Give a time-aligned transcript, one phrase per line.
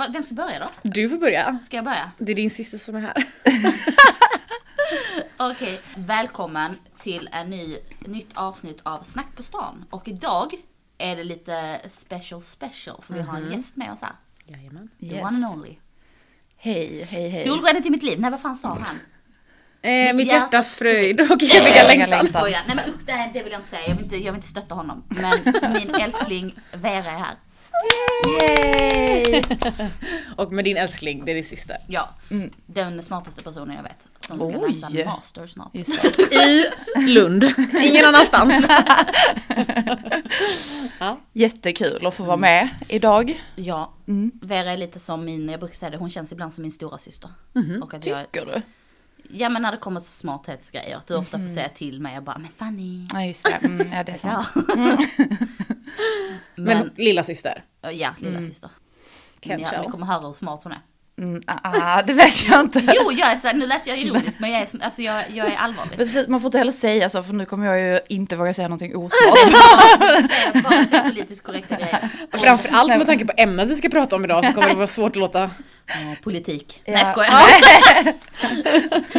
[0.00, 0.68] Va, vem ska börja då?
[0.82, 1.58] Du får börja.
[1.66, 2.10] Ska jag börja?
[2.18, 3.24] Det är din syster som är här.
[5.52, 9.84] Okej, välkommen till en ny, nytt avsnitt av Snack på stan.
[9.90, 10.52] Och idag
[10.98, 14.12] är det lite special special för vi har en gäst med oss här.
[14.44, 14.90] Jajamän.
[15.00, 15.24] The Yes.
[15.24, 15.76] one and only.
[16.56, 17.44] Hej, hej, hej.
[17.44, 18.98] Solbrädet i mitt liv, nej vad fan sa han?
[19.82, 22.28] Eh, mitt hjärtas fröjd och Eviga längtan.
[22.32, 23.88] Nej men usch, det, det vill jag inte säga.
[23.88, 25.04] Jag vill inte, jag vill inte stötta honom.
[25.08, 27.34] Men min älskling Vera är här.
[28.40, 29.42] Yay!
[30.36, 31.76] Och med din älskling, det är din syster.
[31.86, 32.08] Ja,
[32.66, 34.08] den smartaste personen jag vet.
[34.20, 34.80] Som ska Oj.
[34.90, 35.74] läsa master snart.
[36.32, 36.64] I
[37.08, 37.44] Lund.
[37.82, 38.68] Ingen annanstans.
[41.32, 43.42] Jättekul att få vara med idag.
[43.56, 43.92] Ja,
[44.40, 46.98] Vera är lite som min, jag brukar säga det, hon känns ibland som min stora
[46.98, 47.30] syster.
[47.82, 48.62] Och att jag, Tycker du?
[49.38, 52.22] ja men när det kommer till smarthetsgrejer, att du ofta får säga till mig, jag
[52.22, 53.06] bara, men Fanny.
[53.12, 54.44] Ja just det, mm, ja det är Ja.
[56.54, 57.64] Men Men, lilla syster.
[57.92, 58.70] ja, lilla syster.
[59.40, 60.80] Can't Ja, ni kommer höra hur smart hon är.
[61.18, 62.82] Mm, ah, ah, det vet jag inte.
[62.96, 65.56] Jo, jag är så, nu lät jag ironisk, men jag är, alltså jag, jag är
[65.56, 66.28] allvarlig.
[66.28, 68.96] Man får inte heller säga så för nu kommer jag ju inte våga säga någonting
[68.96, 69.12] osmart.
[70.00, 72.08] Jag säger bara säga politiskt korrekta grejer.
[72.32, 75.10] Framförallt med tanke på ämnet vi ska prata om idag så kommer det vara svårt
[75.10, 75.50] att låta...
[75.94, 76.82] Ja, politik.
[76.84, 76.92] Ja.
[76.92, 77.32] Nej, skojar.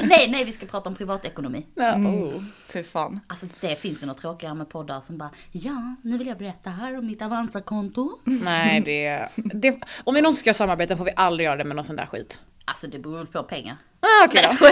[0.07, 1.65] nej, nej, vi ska prata om privatekonomi.
[1.75, 2.43] Ja, oh.
[2.69, 3.19] Fy fan.
[3.27, 6.69] Alltså det finns ju något tråkigare med poddar som bara, ja, nu vill jag berätta
[6.69, 8.19] här om mitt Avanza-konto.
[8.23, 9.79] Nej, det, det...
[10.03, 12.39] Om vi någonsin ska samarbeta får vi aldrig göra det med någon sån där skit.
[12.65, 13.77] Alltså det beror väl på pengar.
[13.99, 14.69] Ah, okej Nej,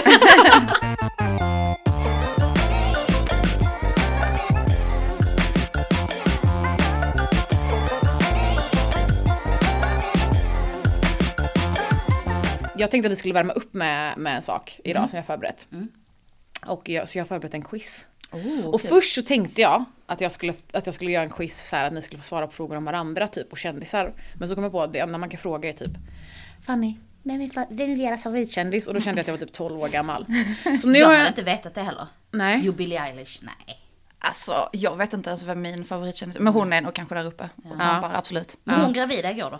[12.80, 15.26] Jag tänkte att vi skulle värma upp med, med en sak idag som jag har
[15.26, 15.68] förberett.
[15.72, 15.88] Mm.
[16.66, 18.08] Och jag, så jag har förberett en quiz.
[18.32, 21.68] Oh, Och först så tänkte jag att jag skulle, att jag skulle göra en quiz
[21.68, 24.12] så här att ni skulle få svara på frågor om varandra typ och kändisar.
[24.34, 25.92] Men så kom jag på att det enda man kan fråga är typ
[26.66, 28.86] Fanny, vem är, vem är deras favoritkändis?
[28.86, 30.26] Och då kände jag att jag var typ 12 år gammal.
[30.82, 31.28] Så nu Jag har jag...
[31.28, 32.06] inte vetat det heller.
[32.30, 32.60] Nej.
[32.64, 33.80] Jo, Billie Eilish, nej.
[34.18, 36.40] Alltså jag vet inte ens vem min favoritkändis är.
[36.40, 38.56] Men hon är nog kanske där uppe och trampar, absolut.
[38.64, 39.58] Men hon gravida igår då?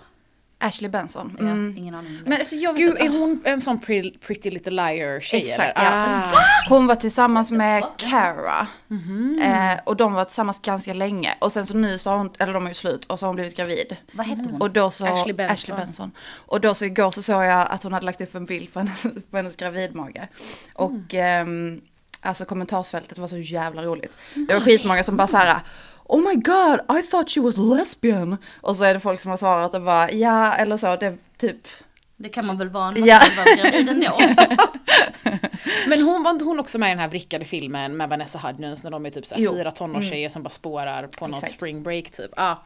[0.62, 1.36] Ashley Benson.
[1.38, 1.74] Ja, Mm.
[1.78, 2.20] ingen aning.
[2.24, 3.02] Men alltså jag Gud, inte.
[3.04, 5.90] är hon en sån pretty, pretty little liar tjej Exakt eller?
[5.90, 6.22] ja.
[6.34, 6.68] Ah.
[6.68, 8.66] Hon var tillsammans med Cara.
[8.88, 9.40] Mhm.
[9.42, 11.34] Eh, och de var tillsammans ganska länge.
[11.38, 13.28] Och sen så nu så har hon, eller de är ju slut och så har
[13.28, 13.96] hon blivit gravid.
[14.12, 14.60] Vad hette hon?
[14.60, 15.52] Och då så, Ashley Benson.
[15.54, 16.10] Ashley Benson.
[16.46, 18.78] Och då så igår så såg jag att hon hade lagt upp en bild på
[18.78, 20.20] hennes, på hennes gravidmage.
[20.74, 21.80] Och ehm,
[22.20, 24.16] alltså kommentarsfältet var så jävla roligt.
[24.48, 25.60] Det var skitmånga som bara så här.
[26.12, 28.36] Oh my god, I thought she was lesbian.
[28.60, 31.68] Och så är det folk som har svarat och bara ja eller så, det typ.
[32.16, 33.20] Det kan man väl vara när man Ja.
[33.36, 34.18] var gravid ändå.
[35.88, 38.82] Men hon var inte hon också med i den här vrickade filmen med Vanessa Hudgens
[38.84, 41.52] när de är typ så fyra tonårstjejer som bara spårar på någon Exakt.
[41.52, 42.30] spring break typ.
[42.36, 42.56] Ah.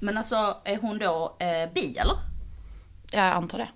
[0.00, 2.16] Men alltså, är hon då eh, bi eller?
[3.10, 3.68] Jag antar det.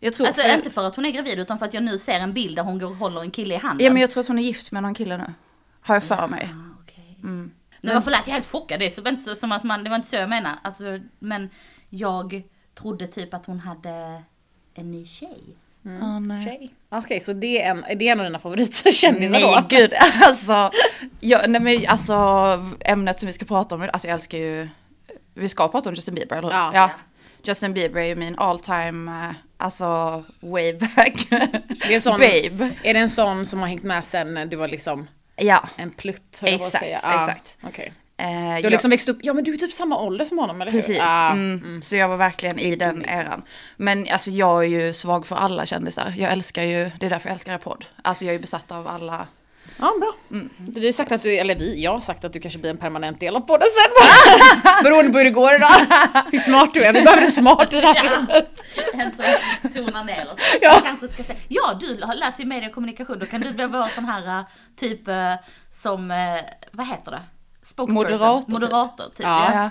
[0.00, 1.98] Jag tror Alltså för, inte för att hon är gravid utan för att jag nu
[1.98, 3.86] ser en bild där hon går och håller en kille i handen.
[3.86, 5.32] Ja men jag tror att hon är gift med någon kille nu.
[5.80, 6.50] Har jag för mig.
[6.52, 7.18] Ah, okej.
[7.20, 7.48] Nej
[7.82, 8.80] men förlåt, jag är helt chockad.
[8.80, 10.58] Det är så, inte så, som att man, det var inte så jag menade.
[10.62, 11.50] Alltså, men
[11.90, 12.42] jag
[12.74, 14.22] trodde typ att hon hade
[14.74, 15.42] en ny tjej.
[16.02, 16.44] Ah, nej.
[16.44, 16.74] Tjej.
[16.88, 19.76] Okej, så det är en, är det en av dina favoritkändisar Nej då?
[19.76, 19.92] gud,
[20.22, 20.70] alltså,
[21.20, 22.14] jag, nej, men, alltså
[22.80, 24.68] ämnet som vi ska prata om, alltså jag älskar ju,
[25.34, 26.76] vi ska prata om Justin Bieber, eller hur?
[26.78, 26.90] Ja.
[27.44, 31.36] Justin Bieber är ju min all time, eh, alltså way back Det
[31.84, 32.70] är, en sån, babe.
[32.82, 35.06] är det en sån som har hängt med sen du var liksom
[35.36, 36.38] Ja, en plutt?
[36.40, 37.00] höll jag på att Exakt, säga.
[37.02, 37.56] Ah, exakt.
[37.62, 37.92] okej.
[38.16, 40.38] eh, Du har jag- liksom växt upp, ja men du är typ samma ålder som
[40.38, 40.80] honom eller hur?
[40.80, 41.82] Precis, Ah, mm.
[41.82, 43.10] så jag var verkligen i den sense.
[43.22, 43.42] eran.
[43.76, 46.14] Men alltså jag är ju svag för alla kändisar.
[46.16, 47.84] Jag älskar ju, det är därför jag älskar er podd.
[48.02, 49.26] Alltså jag är ju besatt av alla.
[49.78, 50.12] Ja, bra.
[50.58, 52.76] Vi har sagt att du, eller vi, jag har sagt att du kanske blir en
[52.76, 54.82] permanent del av podden sen.
[54.84, 55.70] Beroende på hur det går idag.
[56.32, 56.92] Hur smart du är.
[56.92, 58.62] Vi behöver en smart i det här rummet.
[58.92, 60.40] En som tonar ner oss.
[60.60, 60.72] Ja.
[60.74, 63.68] Jag kanske ska säga, ja du läser ju media och kommunikation, då kan du väl
[63.70, 64.44] vara sån här eh,
[64.76, 65.34] typ eh,
[65.70, 66.40] som, eh,
[66.72, 67.22] vad heter det?
[67.78, 68.48] Moderator, typ.
[68.48, 69.26] Moderator typ.
[69.26, 69.54] Ja.
[69.54, 69.70] Ja.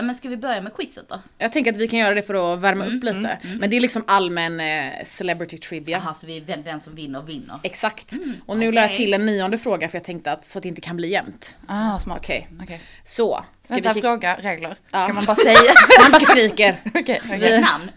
[0.00, 0.06] Ja.
[0.06, 1.20] Men ska vi börja med quizet då?
[1.38, 3.38] Jag tänker att vi kan göra det för att värma Mm, upp lite.
[3.58, 5.98] Men det är liksom allmän eh, celebrity trivia.
[6.04, 7.58] Jaha, så vi är väl den som vinner vinner.
[7.62, 8.12] Exakt.
[8.46, 10.68] Och nu la jag till en nionde fråga för jag tänkte att så att det
[10.68, 11.56] inte kan bli jämnt.
[11.66, 12.18] Ah, smart.
[12.20, 12.48] Okej.
[12.62, 12.80] Okej.
[13.04, 14.00] Så, ska Vänta, vi...
[14.00, 14.76] fråga, regler.
[14.90, 15.04] Ja.
[15.04, 15.56] Ska man bara säga?
[16.02, 16.80] Man bara skriker.
[16.94, 17.38] Okej, okej.
[17.38, 17.90] Vi- Ditt namn?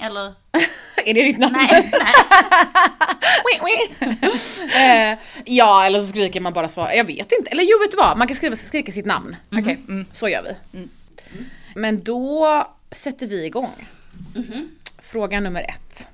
[0.00, 0.34] Eller?
[1.06, 1.56] är det ditt namn?
[1.56, 1.90] Nej,
[4.00, 5.12] nej.
[5.12, 6.90] eh, ja, eller så skriker man bara svar.
[6.92, 7.50] Jag vet inte.
[7.50, 8.18] Eller jo, vet du vad?
[8.18, 9.36] Man kan skriva, skrika sitt namn.
[9.52, 10.06] Okej, mm.
[10.12, 10.78] Så gör vi.
[11.74, 13.88] Men då sätter vi igång.
[14.98, 16.08] Fråga nummer ett.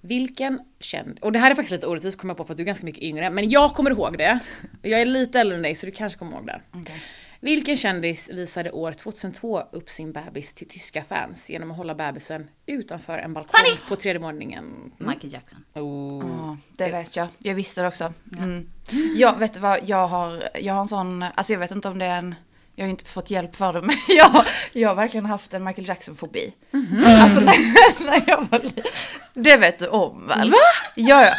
[0.00, 1.18] Vilken känd...
[1.18, 2.86] Och det här är faktiskt lite orättvist kommer jag på för att du är ganska
[2.86, 3.30] mycket yngre.
[3.30, 4.38] Men jag kommer ihåg det.
[4.82, 6.60] Jag är lite äldre än dig så du kanske kommer ihåg det.
[6.72, 7.02] Okej.
[7.44, 12.48] Vilken kändis visade år 2002 upp sin bebis till tyska fans genom att hålla bebisen
[12.66, 13.88] utanför en balkong Fanny!
[13.88, 14.92] på tredje våningen?
[14.98, 15.64] Michael Jackson.
[15.74, 16.26] Oh.
[16.26, 17.28] Ja, det vet jag.
[17.38, 18.12] Jag visste det också.
[18.38, 18.70] Mm.
[19.16, 21.98] Jag vet du vad, jag har, jag har en sån, alltså jag vet inte om
[21.98, 22.34] det är en,
[22.82, 25.88] jag har inte fått hjälp för det, men jag, jag har verkligen haft en Michael
[25.88, 26.52] Jackson-fobi.
[27.22, 28.84] Alltså när, när jag var liten.
[29.34, 30.50] Det vet du om väl?
[30.50, 30.56] Va?
[30.94, 31.32] Ja, ja.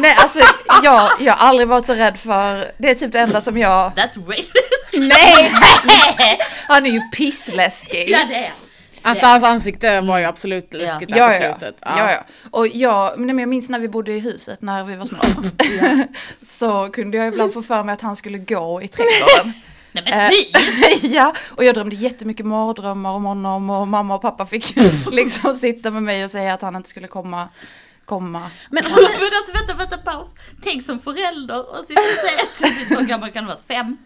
[0.00, 0.38] Nej alltså
[0.82, 3.92] jag, jag har aldrig varit så rädd för, det är typ det enda som jag,
[3.92, 4.52] That's racist.
[4.92, 5.50] nej!
[6.68, 8.10] Han är ju pissläskig.
[8.10, 8.52] ja det är.
[9.02, 11.56] Alltså hans ansikte var ju absolut läskigt där Ja, på ja, ja.
[11.58, 11.82] slutet.
[11.84, 12.24] ja, ja.
[12.50, 15.18] Och jag, men jag minns när vi bodde i huset när vi var små.
[16.46, 19.52] så kunde jag ibland få för mig att han skulle gå i trädgården.
[19.92, 21.08] Nej men fy!
[21.14, 24.76] ja, och jag drömde jättemycket mardrömmar om honom och mamma och pappa fick
[25.12, 27.48] liksom sitta med mig och säga att han inte skulle komma.
[28.04, 28.50] komma.
[28.70, 30.28] Men Men alltså vänta, vänta paus.
[30.62, 33.64] Tänk som förälder och sitta och säga till hur gammal kan du varit?
[33.68, 33.96] Fem?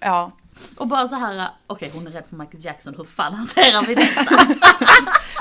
[0.00, 0.32] Ja.
[0.76, 3.94] Och bara så här, okej hon är rädd för Michael Jackson, hur fan hanterar vi
[3.94, 4.20] detta?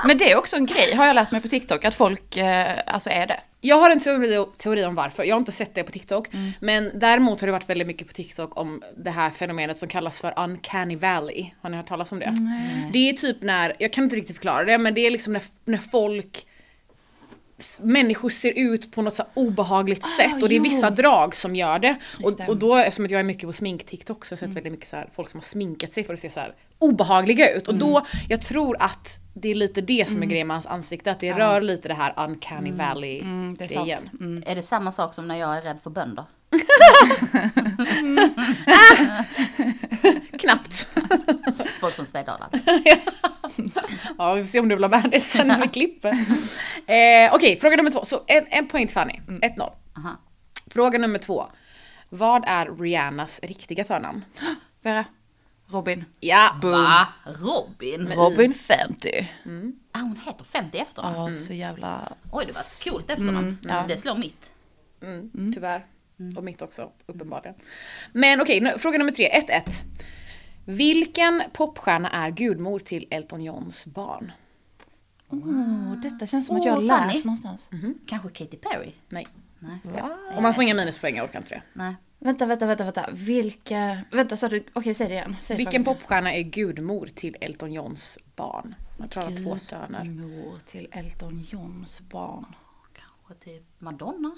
[0.07, 2.79] Men det är också en grej, har jag lärt mig på TikTok, att folk eh,
[2.87, 3.39] alltså är det.
[3.61, 5.23] Jag har en teori, teori om varför.
[5.23, 6.33] Jag har inte sett det på TikTok.
[6.33, 6.51] Mm.
[6.59, 10.21] Men däremot har det varit väldigt mycket på TikTok om det här fenomenet som kallas
[10.21, 11.51] för uncanny valley.
[11.61, 12.35] Har ni hört talas om det?
[12.93, 15.41] Det är typ när, jag kan inte riktigt förklara det, men det är liksom när,
[15.65, 16.45] när folk
[17.79, 20.63] Människor ser ut på något så här obehagligt sätt och det är jo.
[20.63, 21.95] vissa drag som gör det.
[22.19, 22.39] Just.
[22.39, 24.71] Och, och då eftersom att jag är mycket på smink-TikTok så har jag sett väldigt
[24.71, 27.67] mycket så här, folk som har sminkat sig för att se så här obehagliga ut.
[27.67, 31.11] Och då, jag tror att det är lite det som är grejen med hans ansikte,
[31.11, 33.85] att det rör lite det här uncanny valley Mm, det är sant.
[33.85, 34.09] grejen.
[34.19, 34.43] Mm.
[34.47, 36.25] Är det samma sak som när jag är rädd för bönder?
[40.39, 40.87] Knappt.
[41.79, 42.49] Folk från Svedala.
[44.17, 46.11] Ja, vi får se om du vill ha med det sen när vi klipper.
[46.87, 48.05] Eh, Okej, fråga nummer två.
[48.05, 49.19] Så en, en poäng till Fanny.
[49.27, 49.71] 1-0.
[49.97, 50.11] Aha.
[50.71, 51.45] Fråga nummer två.
[52.09, 54.25] Vad är Rihannas riktiga förnamn?
[54.81, 55.05] Vera,
[55.67, 56.05] Robin.
[56.19, 57.07] Ja, Va?
[57.25, 58.11] Robin?
[58.15, 59.27] Robin 50.
[59.91, 61.33] Ah, hon heter 50 efternamn.
[61.33, 62.13] Ja, så jävla...
[62.31, 63.57] Oj, det var ett coolt efternamn.
[63.63, 63.83] ja.
[63.87, 64.45] Det slår mitt.
[65.01, 65.85] mm, tyvärr.
[66.37, 67.55] Och mitt också, uppenbarligen.
[68.11, 69.29] Men okej, nu- fråga nummer tre.
[69.29, 69.83] 1-1.
[70.65, 74.31] Vilken popstjärna är gudmor till Elton Johns barn?
[75.29, 77.69] Oh, detta känns som att Åh, jag har läst någonstans.
[78.07, 78.91] Kanske Katy Perry?
[79.09, 79.27] Nej.
[79.59, 79.79] Nej.
[79.83, 80.17] Va?
[80.35, 81.61] Och man får inga minuspoäng, jag orkar inte det.
[81.73, 81.95] Nej.
[82.19, 83.09] Vänta, vänta, vänta, vänta.
[83.11, 84.01] Vilka...
[84.11, 84.63] Vänta, sa du...
[84.73, 85.35] Okej, säg det igen.
[85.41, 85.95] Säg Vilken frågan.
[85.99, 88.75] popstjärna är gudmor till Elton Johns barn?
[88.99, 90.03] Jag tror han har två söner.
[90.03, 92.45] Mor till Elton Johns barn.
[92.93, 94.31] Kanske typ Madonna?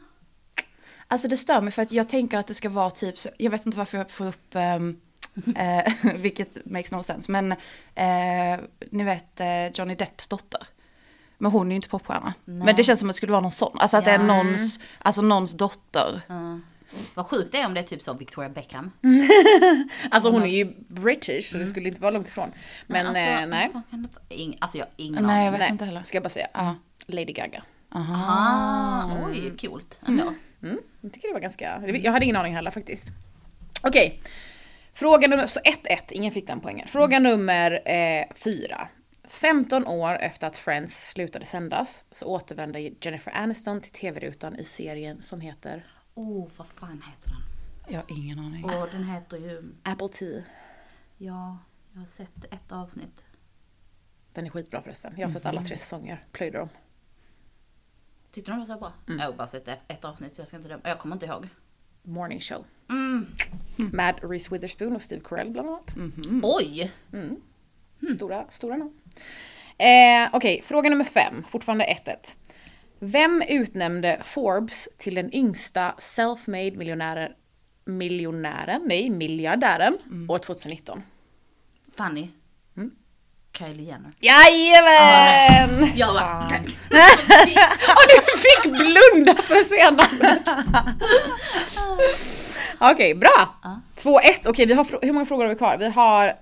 [1.08, 3.66] Alltså det stör mig för att jag tänker att det ska vara typ, jag vet
[3.66, 7.52] inte varför jag får upp, eh, vilket makes no sense, men
[7.96, 8.60] eh,
[8.92, 10.62] ni vet eh, Johnny Depps dotter.
[11.38, 12.34] Men hon är ju inte popstjärna.
[12.46, 12.66] Nej.
[12.66, 14.26] Men det känns som att det skulle vara någon sån, alltså att det är Ja.
[14.26, 16.22] någons, alltså någons dotter.
[16.28, 16.60] Ja.
[17.14, 18.92] Vad sjukt det är om det är typ så Victoria Beckham.
[20.12, 22.52] Alltså hon är ju british så det skulle inte vara långt ifrån.
[22.88, 23.72] Men alltså, eh, nej,
[24.60, 25.52] alltså jag har ingen Nej, jag aning.
[25.52, 25.70] vet nej.
[25.72, 26.04] inte heller.
[26.04, 26.48] ska jag bara säga.
[26.54, 26.76] Ja.
[27.08, 27.64] Lady Gaga.
[27.96, 28.26] Aha.
[28.28, 30.24] Ah, oj, coolt ändå.
[30.24, 30.36] Mm,
[31.02, 33.06] jag tycker det var ganska, jag hade ingen aning heller faktiskt.
[33.84, 34.22] Okej.
[34.94, 35.74] Fråga nummer, så 1-1,
[36.12, 36.88] ingen fick den poängen.
[36.88, 38.88] Fråga nummer eh, 4.
[39.24, 45.22] 15 år efter att Friends slutade sändas så återvände Jennifer Aniston till tv-rutan i serien
[45.22, 47.42] som heter Oh, vad fan heter den?
[47.94, 48.64] Jag har ingen aning.
[48.64, 50.44] Och den heter ju, Apple Tea.
[51.18, 51.58] ja,
[51.94, 53.24] jag har sett ett avsnitt.
[54.34, 55.14] Den är skitbra förresten.
[55.18, 56.70] Jag har sett alla tre säsonger, plöjde dem.
[58.32, 58.94] Tyckte du de var så bra?
[59.06, 60.82] Jag har bara sett ett, ett avsnitt, jag ska inte döma.
[60.84, 61.48] Jag kommer inte ihåg.
[62.04, 62.66] Morning Show.
[62.90, 63.26] Mm.
[63.76, 65.96] Med Reese Witherspoon och Steve Carell bland annat.
[66.44, 66.92] Oj!
[68.16, 68.94] Stora, stora namn.
[69.78, 71.44] Eh, Okej, fråga nummer fem.
[71.50, 72.36] Fortfarande 1-1.
[73.00, 77.32] Vem utnämnde Forbes till den yngsta self-made miljonären,
[77.86, 79.98] miljonären, nej miljardären
[80.30, 81.02] år 2019?
[81.96, 82.30] Fanny.
[83.58, 84.12] Kylie Jenner.
[84.20, 85.92] Jajamän!
[85.96, 86.46] Jag bara,
[87.96, 90.40] Och du fick blunda för senare.
[92.80, 93.56] Okej, bra.
[93.96, 94.20] 2-1.
[94.46, 95.78] Okej, vi har hur många frågor har vi kvar?
[95.78, 96.34] Vi har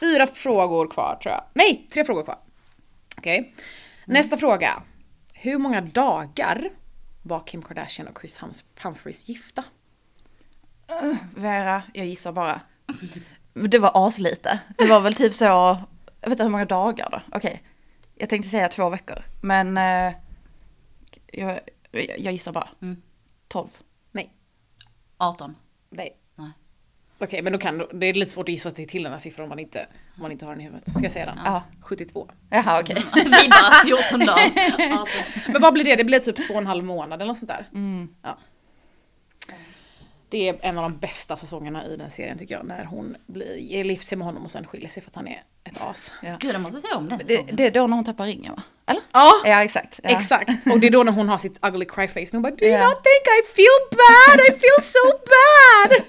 [0.00, 1.44] fyra frågor kvar tror jag.
[1.54, 2.38] Nej, tre frågor kvar.
[3.16, 3.54] Okej.
[4.04, 4.82] Nästa fråga.
[5.34, 6.68] Hur många dagar
[7.22, 8.40] var Kim Kardashian och Chris
[8.82, 9.64] Humphries gifta?
[11.36, 12.60] Vera, jag gissar bara.
[13.54, 14.58] Det var aslite.
[14.78, 15.78] Det var väl typ så,
[16.22, 17.20] jag vet inte hur många dagar då.
[17.36, 17.62] Okej.
[18.14, 19.18] Jag tänkte säga två veckor.
[19.40, 20.14] Men eh,
[21.32, 21.60] jag,
[22.18, 22.68] jag gissar bara.
[22.82, 23.02] Mm.
[23.48, 23.68] 12.
[24.12, 24.32] Nej.
[25.16, 25.56] 18.
[25.90, 26.16] Nej.
[26.34, 26.50] Nej.
[27.18, 29.44] Okej, men då kan det är lite svårt att gissa till till den här siffran
[29.44, 29.86] om man inte,
[30.16, 30.90] om man inte har den i huvudet.
[30.90, 31.38] Ska jag säga den?
[31.44, 31.62] Ja.
[31.80, 32.30] 72.
[32.50, 32.96] Jaha okej.
[33.14, 34.92] Vi bara 14 dagar.
[35.02, 35.08] 18.
[35.52, 35.96] Men vad blir det?
[35.96, 37.68] Det blir typ två och en halv månad eller något sånt där.
[37.74, 38.08] Mm.
[38.22, 38.38] Ja.
[40.32, 42.66] Det är en av de bästa säsongerna i den serien tycker jag.
[42.66, 45.42] När hon blir, ger livs med honom och sen skiljer sig för att han är
[45.64, 46.14] ett as.
[46.22, 46.36] Ja.
[46.40, 47.56] Gud, jag måste se om den Det, säsongen.
[47.56, 48.62] det är då när hon tappar ringen va?
[48.86, 49.02] Eller?
[49.12, 50.00] Ja, Ja exakt.
[50.02, 50.10] Ja.
[50.10, 50.50] exakt.
[50.72, 52.26] Och det är då när hon har sitt ugly cry face.
[52.32, 52.84] Hon bara Do you Ja.
[52.88, 54.40] not think I feel bad?
[54.40, 54.98] I feel so
[55.32, 56.02] bad!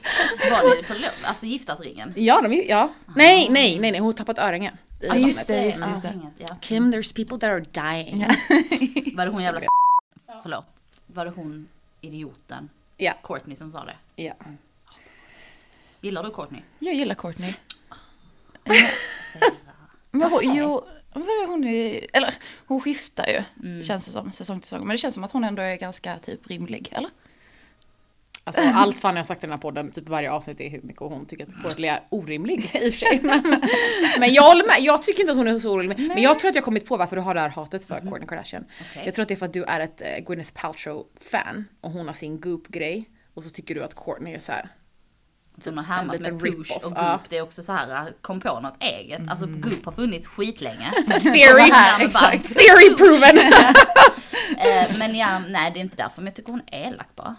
[0.51, 2.13] Var det förlov, alltså giftasringen?
[2.15, 2.94] Ja, de, ja.
[3.15, 4.72] Nej, nej, nej, nej, hon har tappat örhänge.
[5.01, 6.13] i Ja, just det, just just det.
[6.38, 6.48] Ja.
[6.62, 8.25] Kim, there's people that are dying.
[9.15, 9.62] Var det hon jävla
[10.44, 10.65] Förlåt.
[11.08, 11.68] Var det hon
[12.01, 12.70] idioten?
[13.03, 13.13] Ja.
[13.24, 13.95] Courtney som sa det.
[14.24, 14.33] Ja.
[16.01, 16.62] Gillar du Courtney?
[16.79, 17.53] Jag gillar Courtney.
[20.12, 20.86] Men hon, jo,
[21.48, 22.33] hon är, eller
[22.67, 23.83] hon skiftar ju, Mm.
[23.83, 24.88] känns det som, säsong till säsong.
[24.88, 27.10] Men det känns som att hon ändå är ganska typ rimlig, eller?
[28.45, 30.81] Alltså allt fan jag har sagt i den här podden, typ varje avsnitt är hur
[30.81, 33.19] mycket hon tycker att Courtney är orimlig i och för sig.
[33.23, 33.62] Men,
[34.19, 36.00] men jag håller med, jag tycker inte att hon är så orimlig.
[36.07, 38.00] Men jag tror att jag har kommit på varför du har det här hatet för
[38.00, 38.65] Kourtney Kardashian.
[38.91, 39.01] Okej.
[39.05, 42.07] Jag tror att det är för att du är ett eh, Gwyneth Paltrow-fan och hon
[42.07, 43.09] har sin Goop-grej.
[43.33, 44.69] Och så tycker du att Courtney är så här.
[45.62, 46.93] Som har härmat med Push och Goop.
[46.95, 47.19] ja.
[47.29, 49.21] Det är också så här, kom på något eget.
[49.29, 50.91] Alltså Goop har funnits skitlänge.
[51.21, 51.71] Theory,
[52.05, 52.47] exakt.
[52.53, 53.38] Theory proven!
[54.57, 56.15] Eh, men ja, nej det är inte därför.
[56.21, 57.35] Men jag tycker hon är elak bara.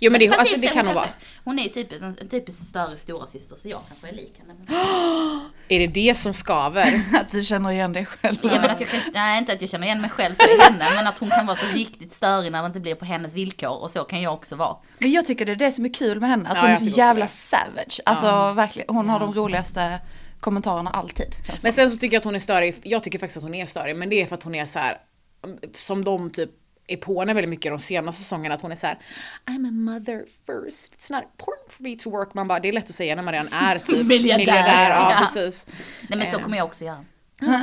[0.00, 1.08] Jo men det, alltså, det kan hon vara.
[1.44, 4.34] Hon är ju typiskt, en, en typisk större stora syster så jag kanske är lik
[4.38, 4.54] henne.
[4.58, 4.66] Men,
[5.68, 7.02] Är det det som skaver?
[7.14, 8.36] Att du känner igen dig själv.
[8.42, 10.60] jag menar att jag kan, nej inte att jag känner igen mig själv så i
[10.60, 10.84] henne.
[10.94, 13.82] Men att hon kan vara så riktigt störig när det inte blir på hennes villkor.
[13.82, 14.76] Och så kan jag också vara.
[14.98, 16.76] Men jag tycker det är det som är kul med henne, att Ja, hon är
[16.76, 18.00] så jävla savage.
[18.04, 20.00] Alltså verkligen, hon har de roligaste
[20.40, 21.34] kommentarerna alltid.
[21.62, 23.66] Men sen så tycker jag att hon är störig, jag tycker faktiskt att hon är
[23.66, 24.98] störig, men det är för att hon är så här
[25.74, 26.50] som de typ
[26.86, 28.98] är på henne väldigt mycket de senaste säsongerna, att hon är så här
[29.46, 32.34] I'm a mother first, it's not important for me to work.
[32.34, 35.18] Man bara, det är lätt att säga när man redan är typ Miljardär, Ja, ja.
[35.34, 35.66] precis.
[36.08, 36.42] Nej men så Eh.
[36.42, 37.04] kommer jag också göra.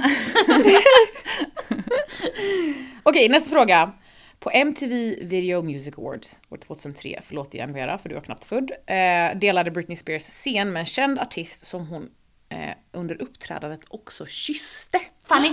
[3.03, 3.91] Okej, nästa fråga.
[4.39, 8.71] På MTV Video Music Awards år 2003, förlåt igen Vera för du var knappt född,
[8.71, 12.09] eh, delade Britney Spears scen med en känd artist som hon
[12.49, 14.99] eh, under uppträdandet också kysste.
[15.27, 15.49] Fanny!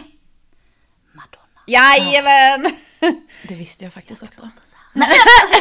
[1.67, 2.67] Jajamän!
[3.49, 4.49] Det visste jag faktiskt också.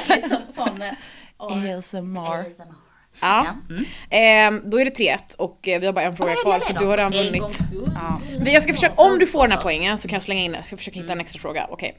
[0.08, 0.82] Liksom sån...
[0.82, 0.94] eh,
[1.38, 2.39] ASMR.
[2.39, 2.75] ASMR.
[3.22, 3.46] Ja.
[3.46, 3.56] Ja.
[3.70, 3.86] Mm.
[4.10, 6.74] Ehm, då är det 3-1 och eh, vi har bara en fråga Vad kvar så
[6.74, 7.60] du har redan vunnit.
[7.96, 8.22] Ja.
[8.51, 10.58] Jag ska försöka, om du får den här poängen så kan jag slänga in den.
[10.60, 11.68] Jag ska försöka hitta en extra fråga.
[11.70, 11.98] Okej.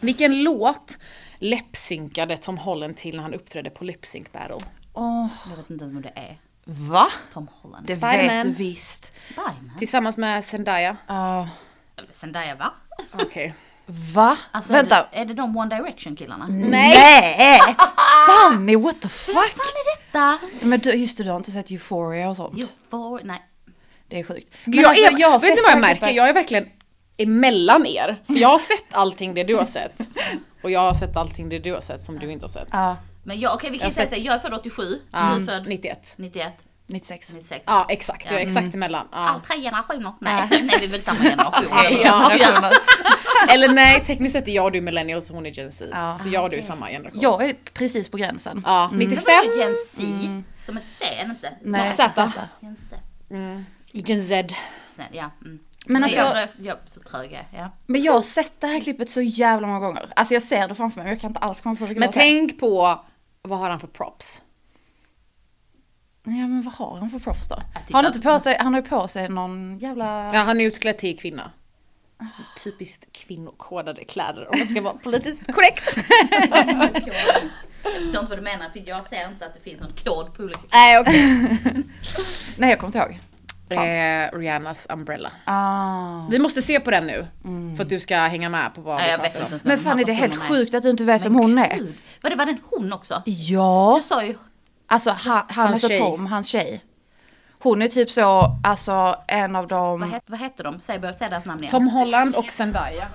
[0.00, 0.98] Vilken låt
[1.38, 4.56] läppsynkade Tom Holland till när han uppträdde på Lip Sync Battle?
[4.94, 6.38] Åh, Jag vet inte ens vem det är.
[6.64, 7.06] va?
[7.32, 7.86] Tom Holland.
[7.86, 8.26] Det Spiderman.
[8.28, 9.12] vet du visst.
[9.24, 9.72] Spiderman?
[9.78, 10.96] Tillsammans med Zendaya.
[11.06, 11.48] Ja.
[12.10, 12.72] Zendaya va?
[13.12, 13.54] Okej.
[13.86, 14.38] va?
[14.50, 14.96] Alltså Vänta.
[14.96, 16.46] Är, det, är det de One Direction killarna?
[16.50, 17.76] Nej!
[18.26, 19.34] Fanny, what the fuck?
[19.34, 20.38] Vad fan är detta?
[20.66, 22.70] Men du, just det, du har inte sett Euphoria och sånt?
[22.90, 23.42] For, nej.
[24.08, 24.54] Det är sjukt.
[24.64, 25.96] Gud, jag alltså, är, har vet ni sett vad jag märker?
[25.96, 26.16] klippet.
[26.16, 26.68] Jag är verkligen
[27.16, 28.22] emellan er.
[28.26, 30.08] För jag har sett allting det du har sett.
[30.62, 32.68] Och jag har sett allting det du har sett som du inte har sett.
[32.70, 35.42] Ja, Men jag, okej vi kan Jag säga här, jag är född 87, Ja, du
[35.42, 36.14] är född 91.
[36.16, 36.52] 91,
[36.86, 37.32] 96.
[37.32, 37.62] 96.
[37.66, 39.08] Ja exakt, jag är exakt emellan.
[39.12, 39.40] Ja, Ja.
[39.46, 40.12] tre generationer.
[40.20, 41.66] Nej, nej vi är väl samma generation.
[42.04, 42.34] Ja.
[42.38, 42.72] ja.
[43.50, 45.88] Eller nej, tekniskt sett är jag och du millennials och hon är Gen Z.
[45.92, 46.18] Ja.
[46.22, 47.20] Så jag och du är samma generation.
[47.22, 48.62] Jag är precis på gränsen.
[48.66, 49.24] Ja, Men 95.
[49.26, 50.02] vadå Gen Z?
[50.66, 51.52] Som ett C, inte?
[51.62, 52.12] Nej, Z.
[52.60, 52.96] Gen Z.
[53.92, 54.54] Gen Z.
[54.96, 55.30] Sen, ja.
[55.44, 55.58] Mm.
[55.86, 57.70] Men alltså- jag, jag, så trög ja.
[57.86, 60.12] Men jag har sett det här klippet så jävla många gånger.
[60.16, 62.12] Alltså jag ser det framför mig men jag kan inte alls komma på vilken Men
[62.12, 63.00] tänk på,
[63.42, 64.42] vad har han för props?
[66.24, 67.54] Ja men vad har han för proffs då?
[67.54, 67.62] Har
[67.92, 70.34] han att- inte på sig, han har ju på sig någon jävla...
[70.34, 71.50] Ja, han är utklädd till kvinna.
[72.64, 75.96] Typiskt kvinnokodade kläder om man ska vara politiskt korrekt.
[77.82, 80.34] Jag förstår inte vad du menar för jag ser inte att det finns någon kod
[80.34, 81.58] på olika Nej okej.
[82.58, 83.18] Nej jag kommer inte ihåg.
[83.70, 85.32] Eh, Rihannas umbrella.
[85.44, 86.26] Ah.
[86.30, 87.26] Vi måste se på den nu.
[87.76, 89.50] För att du ska hänga med på vad Nej vi pratar om.
[89.50, 91.76] Men vem fan är det helt sjukt att du inte vet vem Men hon är?
[91.76, 91.94] gud.
[92.20, 93.22] Var det var den hon också?
[93.26, 94.00] Ja!
[94.02, 94.34] Du sa ju
[94.94, 95.98] Alltså han, han Hans tjej.
[95.98, 96.84] Tom, hans tjej.
[97.58, 100.12] Hon är typ så, alltså en av Vad, dem...
[100.12, 100.80] het, vad hette de?
[100.80, 101.70] Säg, säg deras namn igen.
[101.70, 103.08] Tom Holland och Zendaya.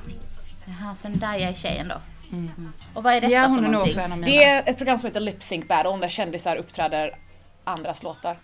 [0.65, 2.01] Jaha, Zendaya är tjejen då.
[2.31, 2.73] Mm.
[2.93, 3.91] Och vad är detta Ja för hon är nog någonting?
[3.91, 4.31] också en av mina.
[4.31, 7.17] Det är ett program som heter Lip Sync Battle där kändisar uppträder
[7.63, 8.39] andras låtar.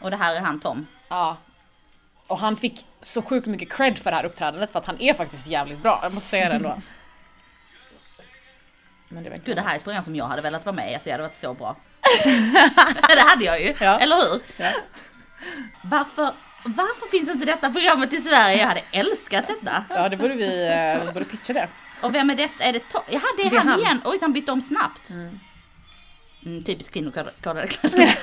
[0.00, 0.86] Och det här är han Tom.
[1.08, 1.36] Ja.
[2.26, 5.14] Och han fick så sjukt mycket cred för det här uppträdandet för att han är
[5.14, 6.00] faktiskt jävligt bra.
[6.02, 6.76] Jag måste säga det ändå.
[9.08, 10.90] Men det var inte det här är ett program som jag hade velat vara med
[10.90, 11.76] i, alltså jag hade varit så bra.
[13.08, 13.98] det hade jag ju, Ja.
[14.00, 14.40] eller hur?
[14.56, 14.70] Ja.
[15.82, 16.34] Varför,
[16.64, 18.58] varför finns inte detta programmet i Sverige?
[18.60, 19.84] Jag hade älskat detta.
[19.88, 21.68] Ja det borde vi, eh, vi borde pitcha det.
[22.00, 22.64] Och vem är detta?
[22.64, 23.02] Är det Tom?
[23.10, 23.80] Jaha det är, Det är han, han.
[23.80, 24.02] igen.
[24.04, 25.10] Oj han bytte om snabbt.
[25.10, 27.96] Mm, typiskt kvinnokodade kläder.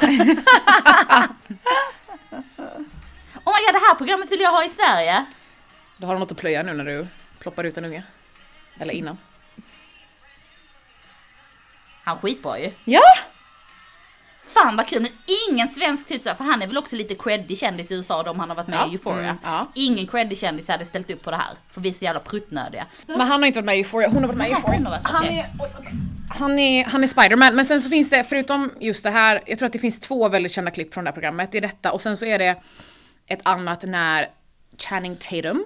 [3.44, 5.26] oh my god det här programmet vill jag ha i Sverige.
[5.98, 7.08] Då har du något att plöja nu när du
[7.40, 8.04] ploppar ut en unge.
[8.80, 9.18] Eller innan.
[12.06, 12.72] Han skitbra ju.
[12.84, 13.02] Ja!
[14.48, 15.12] Fan vad kul, men
[15.50, 18.40] ingen svensk typ så för han är väl också lite creddig kändis i USA de
[18.40, 19.24] han har varit med Ja, i Euphoria.
[19.24, 19.68] mm, ja.
[19.74, 21.54] Ingen creddig kändis hade ställt upp på det här.
[21.72, 22.86] För vi är så jävla pruttnödiga.
[23.06, 24.80] Men han har inte varit med i Euphoria, hon har varit med i Euphoria.
[24.80, 25.70] Har varit, Han är, oj,
[26.30, 29.58] han är, han är Spiderman, men sen så finns det, förutom just det här, jag
[29.60, 31.52] tror att det finns två väldigt kända klipp från det här programmet.
[31.52, 32.56] Det är detta och sen så är det
[33.28, 34.30] ett annat när
[34.78, 35.66] Channing Tatum.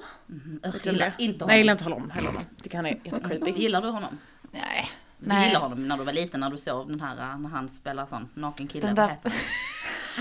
[0.63, 1.77] Jag Vet du gillar inte Nej, jag gillar honom.
[1.77, 2.11] inte honom.
[2.11, 2.43] Heller honom.
[2.63, 3.51] Tycker han är jättecreepy.
[3.51, 4.17] Gillar du honom?
[4.51, 4.89] Nej.
[5.21, 5.45] Du Nej.
[5.47, 8.05] gillade honom när du var liten, när du såg den här, äh, när han spelar
[8.05, 8.87] sån naken kille.
[8.87, 9.39] Den Vad där- heter den?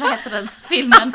[0.03, 1.13] Vad heter den filmen?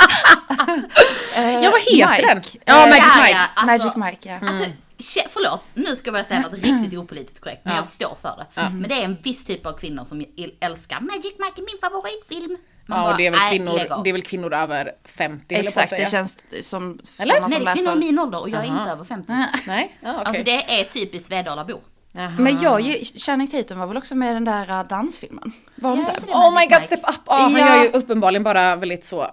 [1.36, 2.38] Ja, vad heter den?
[2.38, 2.58] Mike.
[2.66, 3.32] Ja, Eh, Magic ja, Mike.
[3.32, 4.50] ja, alltså- Magic Mike ja.
[4.50, 7.80] Alltså, kä- förlåt, nu ska jag säga något riktigt opolitiskt korrekt, men Ja.
[7.80, 8.62] jag står för det.
[8.70, 10.26] Men det är en viss typ av kvinnor som
[10.60, 12.58] älskar Magic Mike är min favoritfilm.
[12.86, 14.54] Man Ja, bara, och det är, väl "Nej, kvinnor, lägg av." det är väl kvinnor
[14.54, 16.38] över 50 höll jag på att Exakt, det känns
[16.70, 17.34] som Eller?
[17.42, 17.96] Nej, som det är kvinnor i läser.
[17.96, 18.80] min ålder och jag är Aha.
[18.80, 19.34] inte över 50.
[19.68, 19.98] Nej?
[20.02, 20.26] Ja, okej.
[20.26, 21.82] Alltså det är typiskt Svedalabo.
[22.16, 22.32] Jaha.
[22.40, 25.52] Men jag, ju- Channing Tatum var väl också med i den där äh, dansfilmen?
[25.76, 26.48] Var hon Ja.
[26.50, 26.82] Oh my god, Mike.
[26.82, 27.16] step up!
[27.26, 27.76] Ja, han Ja.
[27.76, 29.28] gör ju uppenbarligen bara väldigt så.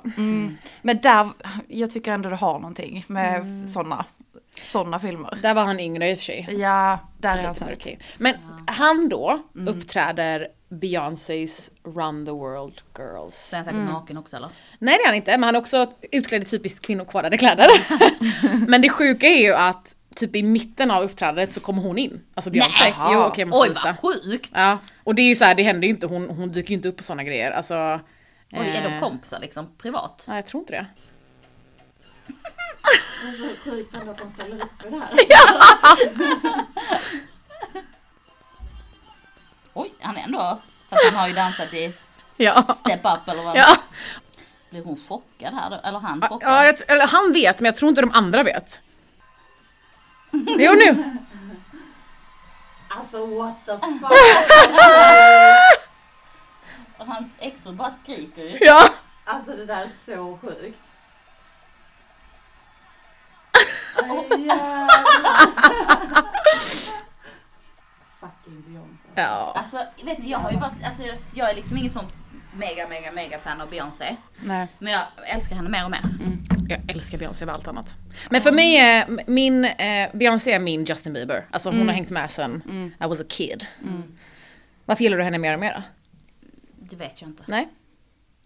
[0.83, 1.29] Men där,
[1.69, 3.69] jag tycker ändå det har någonting med Mm.
[3.69, 4.05] sådana
[4.65, 5.39] såna filmer.
[5.43, 6.47] Där var han yngre i och för sig.
[6.51, 7.99] Ja, där Så är han okej.
[8.19, 8.35] Men
[8.67, 13.35] han då uppträder Beyoncés Run the World Girls.
[13.37, 14.49] Så är han säkert naken också eller?
[14.79, 17.67] Nej det är han inte, men han är också utklädd i typiskt kvinnokodade kläder.
[18.69, 22.21] men det sjuka är ju att typ i mitten av uppträdandet så kommer hon in.
[22.35, 22.95] Alltså Beyoncé.
[23.13, 23.97] Jo okej jag måste Oj visa.
[24.03, 24.51] vad sjukt!
[24.55, 26.75] Ja, och det är ju så här, det händer ju inte, hon, hon dyker ju
[26.77, 27.51] inte upp på sådana grejer.
[27.51, 28.01] Alltså,
[28.53, 30.25] Oj, är de eh, kompisar liksom privat?
[30.27, 30.87] Nej jag tror inte det.
[33.65, 35.11] Sjukt ändå att de ställer upp för det här.
[39.75, 40.61] Oj, han är ändå...
[40.91, 41.93] Fast han har ju dansat i
[42.37, 42.63] Ja.
[42.81, 43.77] Step Up eller vad Ja,
[44.71, 45.77] Blir hon chockad här då?
[45.77, 46.51] Eller han ja, chockad?
[46.51, 48.81] ja jag, eller han vet men jag tror inte de andra vet.
[50.33, 51.17] Jo nu!
[52.89, 54.11] Alltså what the fuck.
[56.99, 58.59] Och hans exfru bara skriker ju.
[58.61, 58.91] Ja!
[59.25, 60.81] Alltså det där är så sjukt.
[68.21, 69.09] Fucking Beyoncé.
[69.15, 69.53] Ja.
[69.57, 71.03] Alltså, vet ni, jag har ju varit, alltså
[71.35, 72.17] jag är liksom inget sånt
[72.55, 74.17] mega, mega, mega fan av Beyoncé.
[74.45, 74.67] Nej.
[74.79, 76.01] Men jag älskar henne mer och mer.
[76.69, 77.95] Jag älskar Beyoncé över allt annat.
[78.31, 81.47] Men för mig är min, eh, Beyoncé är min Justin Bieber.
[81.51, 82.63] Alltså hon har hängt med sen
[83.01, 83.65] I was a kid.
[84.85, 85.83] Varför gillar du henne mer och mer då?
[86.91, 87.43] Det vet jag inte.
[87.47, 87.69] Nej?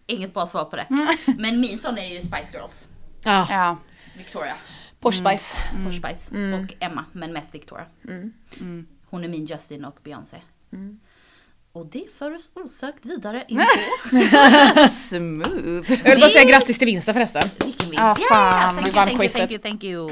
[0.07, 0.87] Inget bra svar på det.
[1.39, 2.87] Men min son är ju Spice Girls.
[3.25, 3.77] Ja, Ja.
[4.17, 4.57] Victoria.
[5.01, 5.59] Posh Spice.
[5.85, 6.35] Posh Spice.
[6.55, 7.87] Och Emma, men mest Victoria.
[9.07, 10.37] Hon är min Justin och Beyoncé.
[11.75, 13.65] Och det för oss osökt vidare in på
[14.91, 15.93] Smooth.
[16.05, 17.43] Jag vill bara säga grattis till vinsten förresten.
[17.65, 18.03] vilken vinst.
[18.03, 18.77] Ah, fan.
[18.77, 19.39] Du you, vann thank you, quizet.
[19.39, 20.11] thank you, thank you.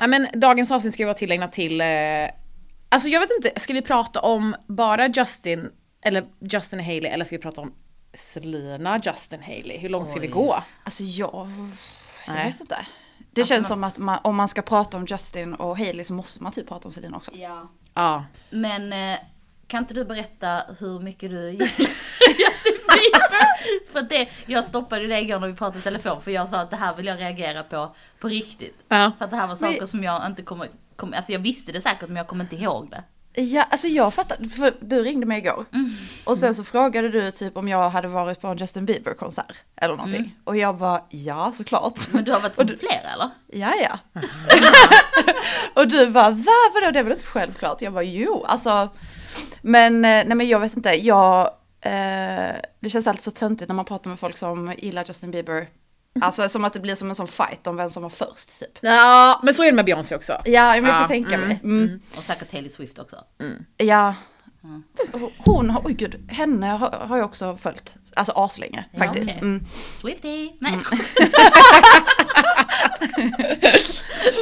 [0.00, 1.86] Ja, men dagens avsnitt ska ju vara tillägnat till, eh,
[2.88, 5.70] alltså jag vet inte, ska vi prata om bara Justin,
[6.04, 7.72] eller Justin Haley, eller ska vi prata om
[8.14, 9.78] Selena Justin Haley?
[9.78, 10.32] Hur långt ska vi Oj.
[10.32, 10.62] gå?
[10.84, 11.48] Alltså jag,
[12.26, 12.46] jag Nej.
[12.50, 12.86] vet inte.
[13.36, 16.42] Det känns som att man, om man ska prata om Justin och Hailey så måste
[16.42, 17.30] man typ prata om Selena också.
[17.34, 17.68] Ja.
[17.94, 18.24] Ja.
[18.50, 19.18] Men eh,
[19.66, 23.92] kan inte du berätta hur mycket du gillar Justin Bieber?
[23.92, 26.70] För det, jag stoppade det igår när vi pratade i telefon för jag sa att
[26.70, 28.76] det här vill jag reagera på på riktigt.
[28.88, 29.12] Ja.
[29.18, 31.72] För att det här var saker Men- som jag inte kommer, kom, alltså jag visste
[31.72, 33.02] det säkert men jag kommer inte ihåg det.
[33.38, 35.64] Ja, alltså jag fattar, för du ringde mig igår.
[35.72, 35.90] Mm.
[36.24, 39.56] Och sen så frågade du typ om jag hade varit på en Justin Bieber konsert
[39.76, 40.20] eller någonting.
[40.20, 40.30] Mm.
[40.44, 42.12] Och jag bara, ja såklart.
[42.12, 43.30] Men du har varit på flera eller?
[43.46, 43.98] Ja, ja.
[45.74, 46.52] och du bara, va?
[46.74, 47.82] Vadå, det är väl inte självklart?
[47.82, 48.88] Jag bara, jo, alltså.
[49.62, 53.74] Men, eh, nej men jag vet inte, jag, eh, det känns alltid så töntigt när
[53.76, 55.66] man pratar med folk som gillar Justin Bieber.
[56.22, 58.78] Alltså som att det blir som en sån fight om vem som var först typ.
[58.80, 60.32] ja, men så är det med Beyoncé också.
[60.44, 61.60] Ja, men jag Ja, kan tänka mig.
[61.64, 62.00] Mm.
[62.16, 63.16] Och säkert Taylor Swift också.
[63.76, 64.14] Ja.
[65.38, 67.94] Hon har, oj gud, henne har, har jag också följt.
[68.14, 69.28] Alltså aslänge faktiskt.
[69.30, 69.38] okej.
[69.40, 69.64] Mm.
[70.00, 70.52] Swiftie!
[70.60, 70.72] Nej.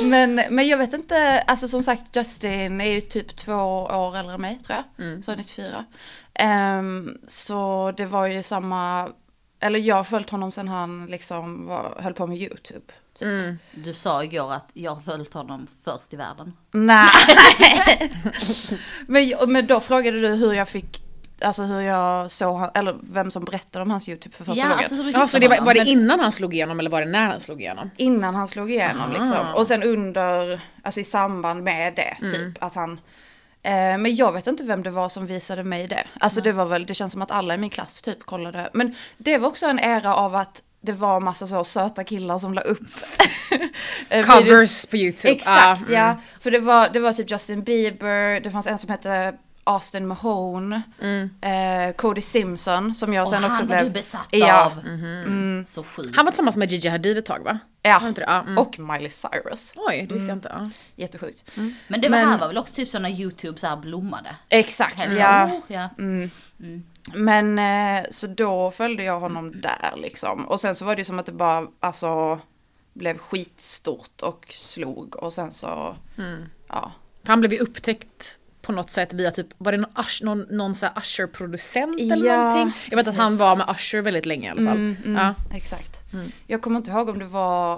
[0.03, 4.35] Men, men jag vet inte, alltså som sagt Justin är ju typ två år äldre
[4.35, 5.25] än mig tror jag.
[5.25, 5.85] Så 94.
[6.35, 9.09] Ehm, så det var ju samma,
[9.65, 12.81] eller jag har följt honom sen han liksom var, höll på med YouTube.
[13.19, 13.29] Typ.
[13.73, 16.53] Du sa igår att jag har följt honom först i världen.
[16.71, 17.09] Nej.
[19.09, 21.03] men, men då frågade du hur jag fick,
[21.41, 24.65] alltså hur jag såg han, eller vem som berättade om hans YouTube för första Ja,
[24.69, 24.79] gången.
[24.79, 27.01] alltså hur du Ja, så det var, var det innan han slog igenom eller var
[27.01, 27.91] det när han slog igenom?
[27.97, 29.13] Innan han slog igenom Aha.
[29.13, 29.55] liksom.
[29.55, 33.01] Och sen under, alltså i samband med det, typ att han
[33.73, 36.07] men jag vet inte vem det var som visade mig det.
[36.21, 38.71] Alltså det var väl, det känns som att alla i min klass typ kollade.
[38.73, 42.55] Men det var också en era av att det var massa så söta killar som
[42.55, 42.89] la upp
[44.09, 45.35] eh, Covers på YouTube.
[45.35, 46.07] Exakt Ah, ja.
[46.07, 46.17] mm.
[46.41, 50.83] För det var, det var typ Justin Bieber, det fanns en som hette Austin Mahone,
[51.01, 51.31] Mm.
[51.41, 53.85] eh, Cody Simpson som jag Och sen han också var blev...
[53.85, 54.65] du besatt Ja.
[54.65, 54.79] av.
[54.87, 56.17] Mm, Så sjukt.
[56.17, 57.59] Han var tillsammans med Gigi Hadid ett tag va?
[57.83, 57.99] ja.
[57.99, 58.25] Var inte det?
[58.29, 58.59] Ja, mm.
[58.59, 59.73] Och Miley Cyrus.
[59.77, 60.53] Oj, det visste jag inte.
[60.59, 60.71] Ja.
[60.97, 61.51] Jättesjukt.
[61.89, 64.37] Men det var Men- här var väl också typ så när YouTube så här blommade.
[64.49, 65.51] Exakt, Helt ja.
[65.69, 65.89] så, ja.
[65.99, 66.31] Mm.
[66.61, 66.85] Mm.
[67.15, 67.59] Men
[67.99, 70.49] eh, så då följde jag honom där liksom.
[70.49, 72.41] Och sen så var det som att det bara, alltså,
[72.95, 75.17] blev skitstort och slog.
[75.17, 76.45] Och sen så, Mm.
[76.69, 76.93] ja.
[77.27, 80.75] Han blev ju upptäckt på något sätt via typ, var det någon, Ush, någon, någon
[80.75, 82.73] så här Usher-producent eller Ja, någonting?
[82.91, 84.77] Jag vet att han var med Usher väldigt länge i alla fall.
[84.77, 85.35] Mm, mm, Ja.
[85.57, 86.13] Exakt.
[86.13, 86.33] Mm.
[86.47, 87.75] Jag kommer inte ihåg om det var...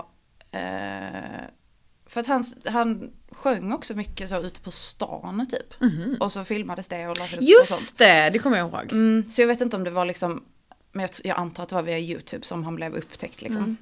[0.50, 1.40] Eh,
[2.06, 5.80] för att han, han sjöng också mycket så ute på stan typ.
[5.80, 6.16] Mhm.
[6.20, 7.48] Och så filmades det och lades upp och sånt.
[7.48, 8.92] Just det, det kommer jag ihåg.
[8.92, 10.44] Mm, så jag vet inte om det var liksom...
[10.92, 13.62] Men jag, jag antar att det var via YouTube som han blev upptäckt liksom.
[13.62, 13.76] Mm.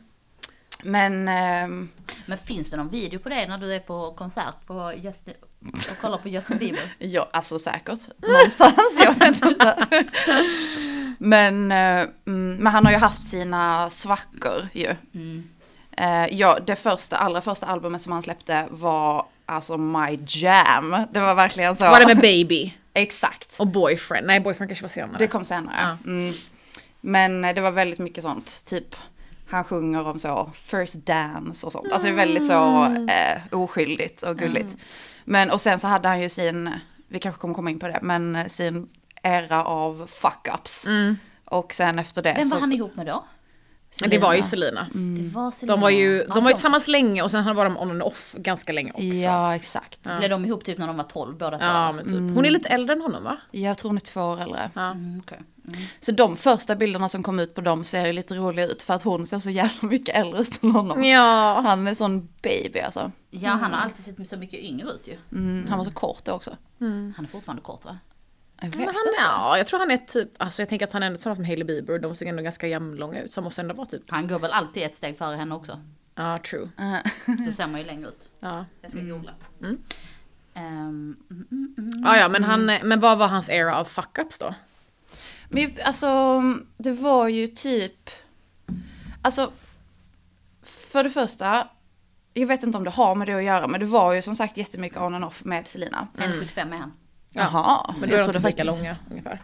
[0.82, 1.28] Men...
[1.28, 1.88] ehm,
[2.26, 5.34] Men finns det någon video på det när du är på konsert på Justin,
[5.72, 6.82] och kollar på Justin Bieber?
[6.98, 8.00] Ja, alltså säkert.
[8.22, 9.86] Någonstans, jag vet inte.
[11.18, 14.94] Men, eh, mm, men han har ju haft sina svackor ju.
[15.14, 15.48] Mm.
[15.96, 20.96] Eh, ja, det första, allra första albumet som han släppte var alltså My Jam.
[21.12, 21.84] Det var verkligen så.
[21.84, 22.74] Var det med Baby?
[22.94, 23.54] Exakt.
[23.58, 24.26] Och Boyfriend?
[24.26, 25.16] Nej, Boyfriend kanske var senare.
[25.18, 25.76] Det kom senare.
[25.78, 26.10] Ja.
[26.10, 26.32] Mm.
[27.00, 28.96] Men eh, det var väldigt mycket sånt, typ
[29.48, 31.92] han sjunger om så first dance och sånt.
[31.92, 34.76] Alltså det är väldigt så eh, oskyldigt och gulligt.
[35.24, 36.70] Men och sen så hade han ju sin,
[37.08, 38.88] vi kanske kommer komma in på det, men eh, sin
[39.22, 40.86] era av fuck-ups.
[40.86, 41.16] Mm.
[41.44, 42.54] Och sen efter det Vem så...
[42.54, 43.24] var han ihop med då?
[44.00, 44.86] Men det var ju Selina.
[44.92, 45.76] Det var Selena.
[45.76, 48.02] De var ju, Ja, de var ju tillsammans länge och sen var de on and
[48.02, 49.04] off ganska länge också.
[49.04, 50.08] Ja, exakt.
[50.08, 51.66] Så blev de ihop typ när de var 12 båda två.
[51.66, 52.36] Ja, men typ.
[52.36, 53.36] Hon är lite äldre än honom va?
[53.50, 54.70] Jag tror hon är två år äldre.
[54.74, 54.90] Ja.
[54.90, 55.40] Mm, okej.
[55.68, 55.80] Mm.
[56.00, 59.02] Så de första bilderna som kom ut på dem ser lite roliga ut för att
[59.02, 61.04] hon ser så jävla mycket äldre ut än honom.
[61.04, 61.60] Ja.
[61.64, 63.12] Han är sån baby alltså.
[63.30, 65.16] ja, han har alltid sett så mycket yngre ut ju.
[65.38, 66.56] Mm, Han var så kort då också.
[66.78, 67.98] Han är fortfarande kort va?
[68.60, 69.22] Jag vet Men han, inte.
[69.22, 71.64] ja, jag tror han är typ, alltså jag tänker att han är tillsammans med Hailey
[71.64, 74.38] Bieber, de ser ändå ganska jämnlånga ut, så han måste ändå vara typ, Han går
[74.38, 75.80] väl alltid ett steg före henne också.
[76.14, 76.68] ja true.
[76.78, 78.28] Eh, Då ser man ju längre ut.
[78.40, 78.64] Ja.
[78.82, 79.32] Jag ska googla.
[79.62, 79.78] Mm.
[80.54, 82.02] Ehm, mm, mm, mm.
[82.04, 84.54] Ja, ja, men han, men vad var hans era av fuck-ups då?
[85.48, 86.42] Men alltså,
[86.76, 88.10] det var ju typ...
[89.22, 89.52] Alltså,
[90.62, 91.68] för det första,
[92.34, 94.36] jag vet inte om det har med det att göra, men det var ju som
[94.36, 96.08] sagt jättemycket on and off med Selina.
[96.16, 96.92] 1,75 är han.
[97.30, 99.42] Jaha, Men då är de trodde typ lika faktiskt- långa ungefär.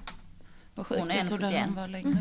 [0.75, 1.59] Vad sjukt, Hon är jag trodde 1,71.
[1.61, 2.19] han var längre.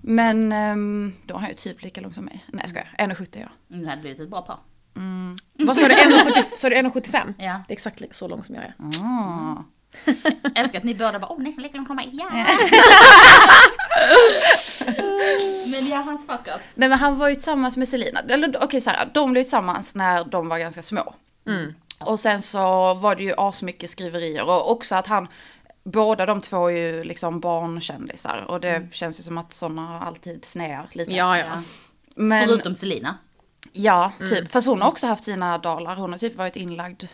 [0.00, 2.44] Men um, då är han ju typ lika lång som mig.
[2.48, 3.48] Nej jag skojar, 1,70 ja.
[3.70, 4.58] Mm, Det hade blivit ett bra par.
[4.96, 5.36] Mm.
[5.52, 7.34] Vad sa du, 1,70 sa du 1,75?
[7.38, 7.44] Ja.
[7.66, 8.74] Det är exakt så lång som jag är.
[9.04, 9.64] Ah.
[10.54, 12.10] Älskar att ni båda bara, åh nästan lika lång som mig.
[12.12, 12.26] Ja!
[15.70, 16.72] Men ja, hans fuck-ups.
[16.74, 18.20] Nej men han var ju tillsammans med Selina.
[18.28, 21.14] Eller okej så här, de blev tillsammans när de var ganska små.
[21.46, 21.74] Mm.
[21.98, 25.28] Och sen så var det ju asmycket skriverier och också att han,
[25.84, 30.44] båda de två är ju liksom barnkändisar och det känns ju som att sådana alltid
[30.44, 31.12] snear lite.
[31.12, 31.62] Ja, ja.
[32.16, 33.18] Men, Förutom Selina.
[33.72, 34.52] ja, typ.
[34.52, 37.04] Fast hon har också haft sina dalar, hon har typ varit inlagd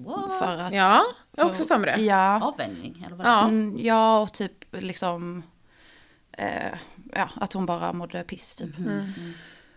[0.00, 0.38] What?
[0.38, 0.72] för att...
[0.72, 1.02] Ja,
[1.36, 2.02] jag har också för mig det.
[2.02, 3.26] Ja, Avvänjning eller vad?
[3.26, 3.44] Ja.
[3.44, 5.42] mm, ja och typ liksom,
[6.32, 6.78] eh,
[7.12, 8.78] ja att hon bara mådde piss typ.
[8.78, 9.04] Mm.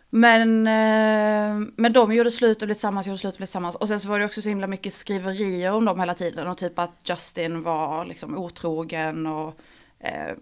[0.09, 3.75] Men, eh, men de gjorde slut och blev tillsammans, gjorde slut och blev tillsammans.
[3.75, 6.47] Och sen så var det också så himla mycket skriverier om dem hela tiden.
[6.47, 9.59] Och typ att Justin var liksom otrogen och
[9.99, 10.33] eh,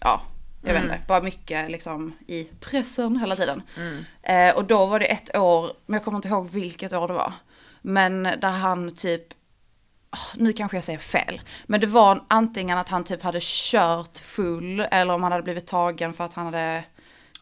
[0.00, 0.22] ja,
[0.62, 3.62] jag vet inte, bara mycket liksom i pressen hela tiden.
[3.76, 4.04] Mm.
[4.22, 7.14] Eh, och då var det ett år, men jag kommer inte ihåg vilket år det
[7.14, 7.32] var.
[7.82, 9.22] Men där han typ,
[10.10, 14.18] ah, nu kanske jag säger fel, men det var antingen att han typ hade kört
[14.18, 16.84] full eller om han hade blivit tagen för att han hade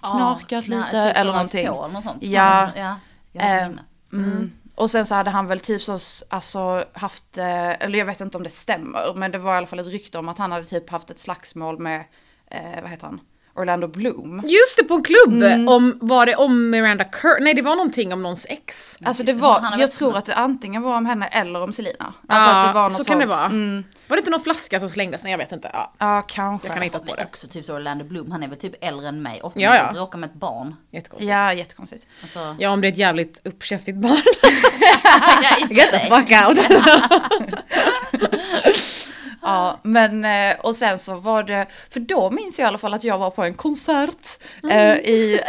[0.00, 1.66] knarkat Ja, lite typ så eller någonting.
[1.66, 2.22] något sånt.
[2.22, 2.70] Ja.
[2.76, 2.96] ja
[3.38, 3.82] har Eh, minne.
[4.12, 4.52] Mm.
[4.74, 5.98] Och sen så hade han väl typ så,
[6.28, 9.66] alltså haft, eh, eller jag vet inte om det stämmer, men det var i alla
[9.66, 12.04] fall ett rykte om att han hade typ haft ett slagsmål med,
[12.46, 13.20] eh, vad heter han,
[13.54, 14.40] Orlando Bloom.
[14.44, 15.42] Just det, på en klubb!
[15.42, 15.68] Mm.
[15.68, 17.40] Om, var det om Miranda Kerr?
[17.40, 18.96] Nej, det var någonting om någons ex.
[19.04, 21.94] Alltså det var, jag tror att det antingen var om henne eller om Selina.
[21.98, 23.08] Alltså Ja, att det var något så sånt.
[23.08, 23.44] kan det vara.
[23.46, 25.22] Mm, Var det inte någon flaska som slängdes?
[25.22, 25.70] Nej, jag vet inte.
[25.72, 26.66] Ja, ja, kanske.
[26.68, 27.24] jag kan hitta på det.
[27.24, 29.42] också typ så Orlando Bloom, han är väl typ äldre än mig.
[29.42, 29.92] Ofta Ja, ja.
[29.92, 30.74] bråkar med ett barn.
[30.92, 31.30] Jättekonstigt.
[31.30, 32.06] Ja, jättekonstigt.
[32.22, 34.22] Alltså, Ja, om det är ett jävligt uppkäftigt barn.
[35.70, 36.58] Get the fuck out!
[39.50, 42.94] Ja, men eh, och sen så var det, för då minns jag i alla fall
[42.94, 44.38] att jag var på en konsert
[44.70, 45.40] eh, i,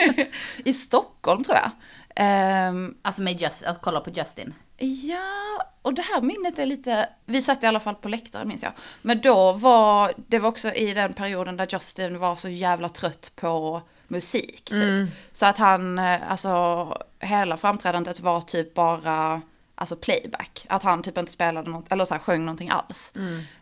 [0.64, 1.70] i Stockholm tror jag.
[2.16, 4.54] Ehm, alltså med Just, att kolla på Justin.
[4.78, 8.62] Ja, och det här minnet är lite, vi satt i alla fall på läktaren minns
[8.62, 8.72] jag.
[9.02, 13.32] Men då var, det var också i den perioden där Justin var så jävla trött
[13.36, 14.64] på musik.
[14.64, 15.10] Typ.
[15.32, 16.86] Så att han, eh, alltså
[17.18, 19.42] hela framträdandet var typ bara
[19.80, 20.66] alltså playback.
[20.68, 23.12] Att han typ inte spelade något, eller så här, sjöng någonting alls.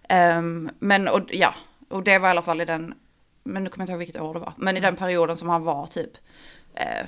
[0.09, 1.54] Ehm, men och, ja,
[1.88, 2.94] och det var i alla fall i den,
[3.44, 5.48] men nu kommer jag inte ihåg vilket år det var, men i den perioden som
[5.48, 6.11] han var typ,
[6.74, 7.07] eh,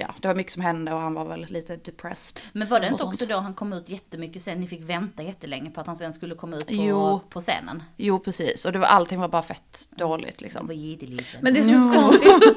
[0.00, 2.42] ja det var mycket som hände och han var väl lite depressed.
[2.52, 3.14] Men var det inte sånt.
[3.14, 4.60] också då han kom ut jättemycket sen?
[4.60, 7.20] Ni fick vänta jättelänge på att han sen skulle komma ut på, Jo.
[7.30, 7.82] på scenen.
[7.96, 10.66] Jo precis, och det var, allting var bara fett dåligt Det liksom.
[10.66, 11.40] var jiddeliten.
[11.42, 12.56] Men det som är så konstigt,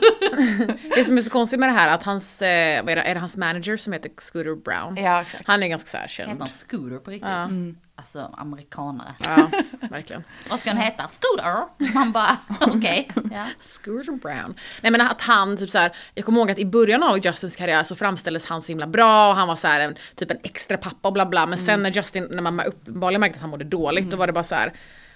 [0.96, 2.48] det som är så konstigt med det här att hans, eh,
[2.80, 4.98] är det, är det hans manager som heter Scooter Brown?
[4.98, 5.48] Ja exakt.
[5.48, 6.40] Han är ganska så här Heter känd.
[6.42, 7.30] han Scooter på riktigt?
[7.30, 7.50] Ja.
[7.96, 9.14] Alltså amerikanare.
[9.20, 9.50] Ja,
[9.90, 10.24] verkligen.
[10.50, 11.10] Vad ska han heta?
[11.20, 11.94] Scooter?
[11.94, 13.12] Man bara, okej.
[13.32, 13.46] Ja.
[13.60, 14.56] Scooter Brown.
[14.82, 17.56] Nej men att han typ så här, jag kommer ihåg att i början av Justins
[17.56, 20.38] karriär så framställdes han så himla bra och han var så här en, typ en
[20.44, 21.46] extra pappa och bla bla.
[21.46, 24.34] Men sen när Justin, när man uppenbarligen märkte att han mådde dåligt då var det
[24.34, 24.74] bara så här.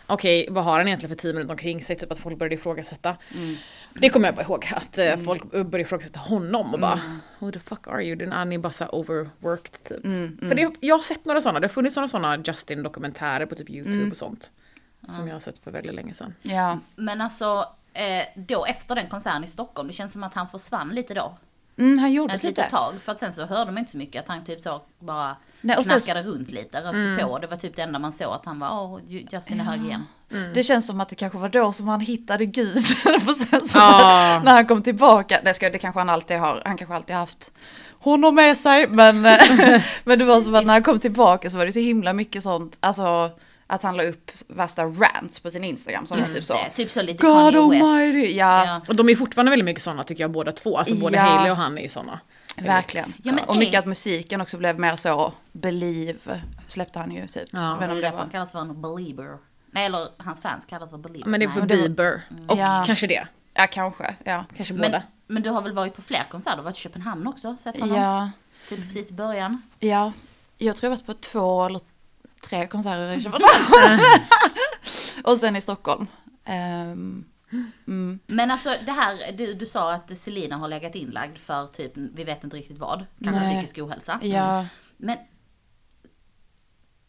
[0.07, 1.95] Okej, vad har han egentligen för team runt omkring sig?
[1.95, 3.17] Typ att folk började ifrågasätta.
[3.93, 6.99] Det kommer jag bara ihåg, att eh, folk började ifrågasätta honom och bara
[7.39, 8.15] Who the fuck are you?
[8.15, 10.01] Den- Han är bara så overworked typ.
[10.49, 13.69] För det, jag har sett några sådana, det har funnits några sådana Justin-dokumentärer på typ
[13.69, 14.51] YouTube och sånt.
[15.07, 16.33] Som jag har sett för väldigt länge sedan.
[16.41, 16.79] Ja.
[16.95, 20.89] Men alltså, eh, då efter den konserten i Stockholm, det känns som att han försvann
[20.89, 21.37] lite då.
[21.77, 22.93] Mm, han gjorde Ett litet tag.
[23.01, 25.77] För att sen så hörde man inte så mycket att han typ så bara Nej,
[25.77, 27.39] och knackade runt lite, rökte på.
[27.39, 30.03] Det var typ det enda man såg att han var, åh, Justin är hög igen.
[30.53, 32.85] Det känns som att det kanske var då som han hittade Gud.
[33.49, 34.41] Sen så Ja.
[34.45, 37.51] när han kom tillbaka, det, ska, det kanske han alltid har, han kanske alltid haft
[37.99, 38.87] honom med sig.
[38.87, 39.21] Men,
[40.03, 42.43] men det var som att när han kom tillbaka så var det så himla mycket
[42.43, 43.31] sånt, alltså
[43.67, 46.53] att han la upp värsta rants på sin Instagram som var typ så.
[46.53, 48.81] Det, typ så lite God almighty, ja, Ja.
[48.87, 50.77] Och de är fortfarande väldigt mycket sådana tycker jag båda två.
[50.77, 51.23] Alltså både Ja.
[51.23, 52.19] Hailey och han är ju sådana.
[52.57, 53.13] verkligen.
[53.23, 57.43] Ja, men och mycket att musiken också blev mer så, believe släppte han ju typ.
[57.51, 57.59] Ja.
[57.69, 58.21] Jag vet inte Det om det därför var.
[58.23, 59.37] han kallas för en belieber.
[59.71, 61.29] Nej, eller hans fans kallas för belieber.
[61.29, 61.67] Men det är för Nej.
[61.77, 62.21] Bieber.
[62.47, 62.83] Och Ja.
[62.85, 63.27] kanske det.
[63.53, 64.45] Ja kanske, ja.
[64.57, 65.03] Kanske men, båda.
[65.27, 66.57] men du har väl varit på fler konserter?
[66.57, 67.55] Du har varit i Köpenhamn också?
[67.63, 67.97] Sett honom?
[67.97, 68.31] Ja,
[68.69, 69.61] Typ precis i början.
[69.79, 70.11] ja.
[70.57, 71.81] Jag tror jag varit på två eller
[72.49, 73.99] tre konserter i Köpenhamn.
[75.23, 76.07] och sen i Stockholm.
[76.45, 77.25] Ehm,
[77.87, 78.19] mm.
[78.27, 82.23] Men alltså det här, du, du sa att Selina har legat inlagd för typ, vi
[82.23, 83.05] vet inte riktigt vad.
[83.23, 83.55] Kanske Nej.
[83.55, 84.19] psykisk ohälsa.
[84.21, 84.65] Ja,
[84.97, 85.17] Men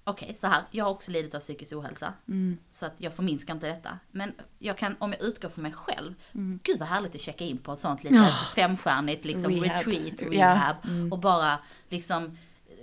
[0.09, 0.63] Okej, så här.
[0.71, 2.13] Jag har också lidit av psykisk ohälsa.
[2.29, 2.59] mm.
[2.71, 3.99] Så att jag förminskar inte detta.
[4.11, 6.15] Men jag kan, om jag utgår från mig själv.
[6.35, 6.61] Mm.
[6.63, 9.87] Gud vad härligt att checka in på ett sånt litet femstjärnigt liksom Rehab.
[9.87, 10.77] retreat, rehab.
[11.11, 12.39] Och bara liksom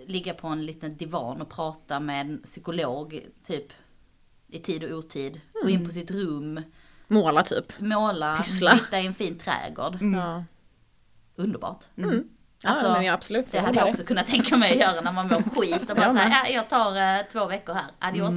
[0.08, 3.66] ligga på en liten divan och prata med en psykolog typ
[4.48, 5.42] i tid och otid.
[5.64, 6.62] Gå in på sitt rum,
[7.08, 7.80] Måla typ.
[7.80, 8.72] måla, Pyssla.
[8.78, 9.98] sitta i en fin trädgård.
[10.02, 10.44] Ja.
[11.36, 11.86] Underbart.
[11.98, 12.24] Mm.
[12.64, 13.52] Ja, Alltså, men ja, absolut.
[13.52, 16.06] Det hade jag också kunnat tänka mig att göra när man mår skit och bara
[16.06, 16.24] Jag med.
[16.24, 18.34] säga, ja, jag tar eh, två veckor här, adios.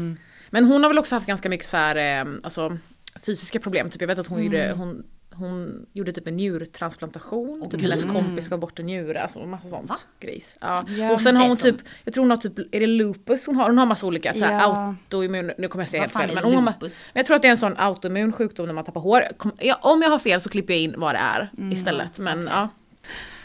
[0.50, 2.79] Men hon har väl också haft ganska mycket så här, eh, alltså,
[3.26, 3.90] fysiska problem.
[3.90, 4.79] Typ, jag vet att hon, gjorde, Mm.
[4.79, 5.07] hon,
[5.38, 7.61] hon gjorde typ en njurtransplantation.
[7.64, 9.22] Åh, typ hennes kompis gav bort en njure.
[9.22, 9.96] Alltså massa sånt Va?
[10.20, 10.59] grejs.
[10.61, 10.83] Ja.
[10.88, 13.46] Ja, och sen har hon som- typ, jag tror hon har typ, är det lupus
[13.46, 13.64] hon har?
[13.66, 14.94] Hon har massa olika, så här, Ja.
[15.05, 16.35] autoimmun, nu kommer jag säga helt fel.
[16.35, 16.75] Men, hon har, men
[17.12, 19.22] jag tror att det är en sån autoimmun sjukdom när man tappar hår.
[19.37, 22.18] Kom, ja, om jag har fel så klipper jag in vad det är istället.
[22.18, 22.68] Men ja.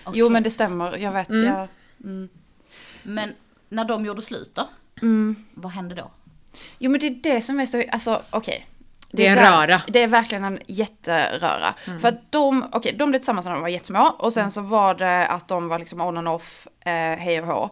[0.06, 0.30] Jo Okej.
[0.30, 1.30] men det stämmer, jag vet.
[1.30, 1.44] Mm.
[1.46, 1.68] Ja.
[2.04, 2.30] Mm.
[3.04, 3.34] Men
[3.70, 4.70] när de gjorde slut då?
[5.02, 5.36] Mm.
[5.54, 6.12] Vad hände då?
[6.80, 8.66] Jo men det är det som är så, alltså okej.
[9.12, 9.82] Det är en röra.
[9.88, 11.76] Det är verkligen en jätteröra.
[12.02, 14.96] För att de, okej de blev tillsammans när de var jättesmå och sen så var
[14.96, 17.70] det att de var liksom on and off, eh, hej och hå.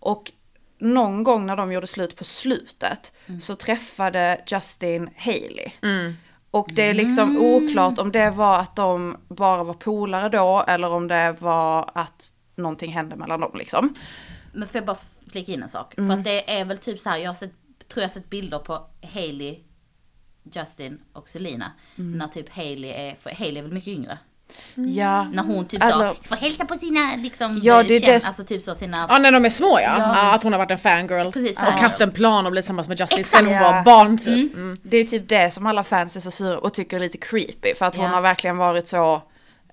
[0.00, 0.32] Och
[0.78, 5.70] någon gång när de gjorde slut på slutet så träffade Justin Hailey.
[5.82, 6.14] Mm.
[6.50, 10.90] Och det är liksom oklart om det var att de bara var polare då eller
[10.90, 13.94] om det var att någonting hände mellan dem liksom.
[14.52, 14.98] Men får jag bara
[15.30, 15.98] flika in en sak?
[15.98, 16.10] Mm.
[16.10, 17.52] För att det är väl typ så här, jag har sett,
[17.88, 19.58] tror jag har sett bilder på Hailey,
[20.52, 21.72] Justin och Selina.
[21.98, 22.18] Mm.
[22.18, 24.18] När typ Hailey är, för Hailey är väl mycket yngre.
[24.74, 25.24] Ja.
[25.24, 28.44] När hon typ Eller- sa, får hälsa på sina liksom, Ja, det är känn- alltså
[28.44, 29.94] typ så sina, Ja när de är små ja.
[29.98, 30.34] Ja.
[30.34, 31.32] att hon har varit en fangirl.
[31.32, 31.82] Precis, och fangirl.
[31.82, 33.44] haft en plan och blivit tillsammans med Justin Exakt.
[33.44, 34.54] sen hon var barn typ.
[34.56, 34.78] Mm.
[34.82, 37.74] Det är typ det som alla fans är så sura och tycker är lite creepy
[37.74, 39.22] för att hon har verkligen varit så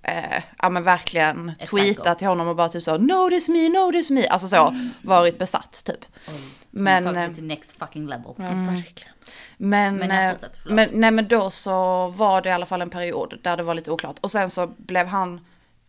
[0.04, 2.16] Eh, ja men verkligen Ett tweetat psycho.
[2.16, 6.06] till honom och bara typ så notice me, notice me, alltså så varit besatt typ.
[6.26, 6.34] men,
[6.72, 8.34] Men, tagit eh, det till next fucking level.
[8.38, 9.14] Ja, verkligen.
[9.58, 12.82] Men, Men jag eh, fortsätter, men, nej men då så var det i alla fall
[12.82, 15.40] en period där det var lite oklart och sen så blev han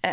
[0.02, 0.11] eh,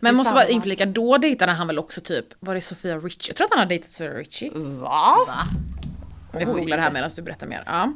[0.00, 3.30] Men måste bara inflika, då dejtade han väl också typ, var det Sofia Richie?
[3.30, 4.50] Jag tror att han har dejtat Sofia Richie.
[4.54, 5.16] Va?
[5.26, 5.42] Va?
[6.32, 7.62] Vi får googla det här medan du berättar mer.
[7.66, 7.92] Ja.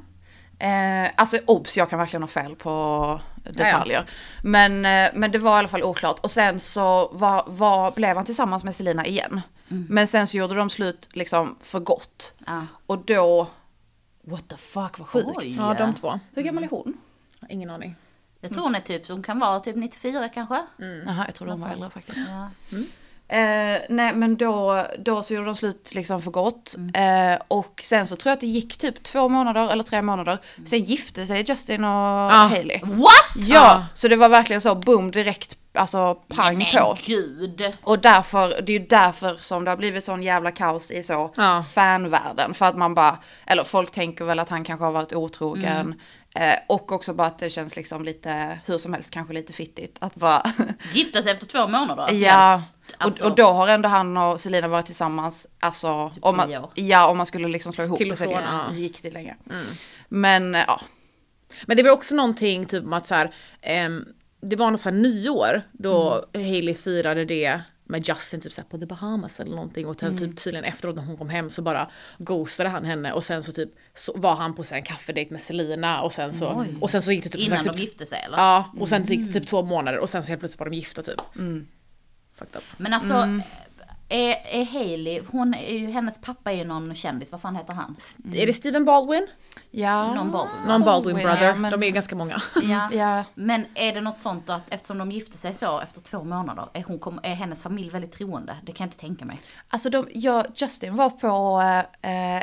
[0.59, 4.07] Eh, alltså obs, jag kan verkligen ha fel på detaljer.
[4.43, 6.19] Men, eh, men det var i alla fall oklart.
[6.19, 9.41] Och sen så var, var, blev han tillsammans med Selina igen.
[9.69, 12.33] Men sen så gjorde de slut liksom för gott.
[12.47, 12.67] Ja.
[12.87, 13.49] Och då,
[14.27, 15.29] what the fuck vad sjukt.
[15.37, 15.55] Oj.
[15.59, 16.21] ja, de två.
[16.35, 16.95] Hur gammal är hon?
[17.49, 17.97] Ingen aning.
[18.41, 20.63] Jag tror hon är typ, hon kan vara typ 94 kanske.
[21.07, 22.19] Jaha, jag tror de var äldre faktiskt.
[22.29, 22.49] Ja.
[23.29, 26.75] Eh, nej men då, då så gjorde de slut liksom för gott.
[26.77, 27.33] Mm.
[27.33, 30.39] Eh, och sen så tror jag att det gick typ två månader eller tre månader.
[30.57, 30.67] Mm.
[30.67, 32.47] Sen gifte sig Justin och Ah.
[32.47, 32.81] Hailey.
[32.85, 33.13] What?
[33.37, 33.85] Ja, Ah.
[33.95, 36.97] så det var verkligen så boom direkt, alltså pang Men på.
[37.07, 37.77] gud.
[37.83, 41.33] Och därför, det är ju därför som det har blivit sån jävla kaos i så
[41.37, 41.65] Ja.
[41.75, 42.55] fanvärlden.
[42.55, 45.67] För att man bara, eller folk tänker väl att han kanske har varit otrogen.
[45.77, 45.99] Mm.
[46.35, 49.97] Eh, och också bara att det känns liksom lite, hur som helst kanske lite fittigt.
[50.01, 50.53] Att bara,
[50.93, 52.03] Gifta sig efter två månader.
[52.03, 52.63] Alltså, ja.
[52.99, 56.55] alltså, och, och då har ändå han och Selina varit tillsammans, alltså Typ om man,
[56.57, 56.71] år.
[56.75, 58.65] ja om man skulle liksom slå ihop Till så är det ja.
[58.73, 59.37] riktigt länge.
[60.09, 60.81] Men eh, ja,
[61.67, 64.05] Men det var också någonting typ om att så här, ehm,
[64.41, 68.69] det var något så här nyår då Hailey firade det med Justin typ så här
[68.69, 71.63] på The Bahamas eller någonting och sen typ tydligen efteråt när hon kom hem så
[71.63, 74.85] bara ghostade han henne och sen så typ så var han på så här en
[74.87, 76.77] kaffedejt med Selina och sen så Oj.
[76.81, 78.39] och sen så gick det typ så Innan här, de typ, gifte sig eller?
[78.39, 80.67] Ja och sen så gick det typ två månader och sen så helt plötsligt var
[80.71, 81.21] de gifta typ.
[82.35, 82.63] Fucked up.
[82.77, 83.43] Men alltså, Mm.
[84.09, 87.73] är, är Hailey, hon är ju, hennes pappa är ju någon kändis, vad fan heter
[87.73, 87.97] han?
[88.35, 89.27] Är det Steven Baldwin?
[89.71, 90.15] Ja.
[90.15, 90.61] Någon Baldwin.
[90.69, 91.55] Någon Baldwin ja, brother.
[91.55, 92.43] men- De är ju ganska många.
[92.63, 92.89] Ja.
[92.93, 93.25] Ja.
[93.35, 96.83] Men är det något sånt att eftersom de gifte sig så efter två månader, är,
[96.83, 98.57] hon, kom- är hennes familj väldigt troende?
[98.63, 99.41] Det kan jag inte tänka mig.
[99.69, 101.61] Alltså de, ja, Justin var på
[102.09, 102.43] eh,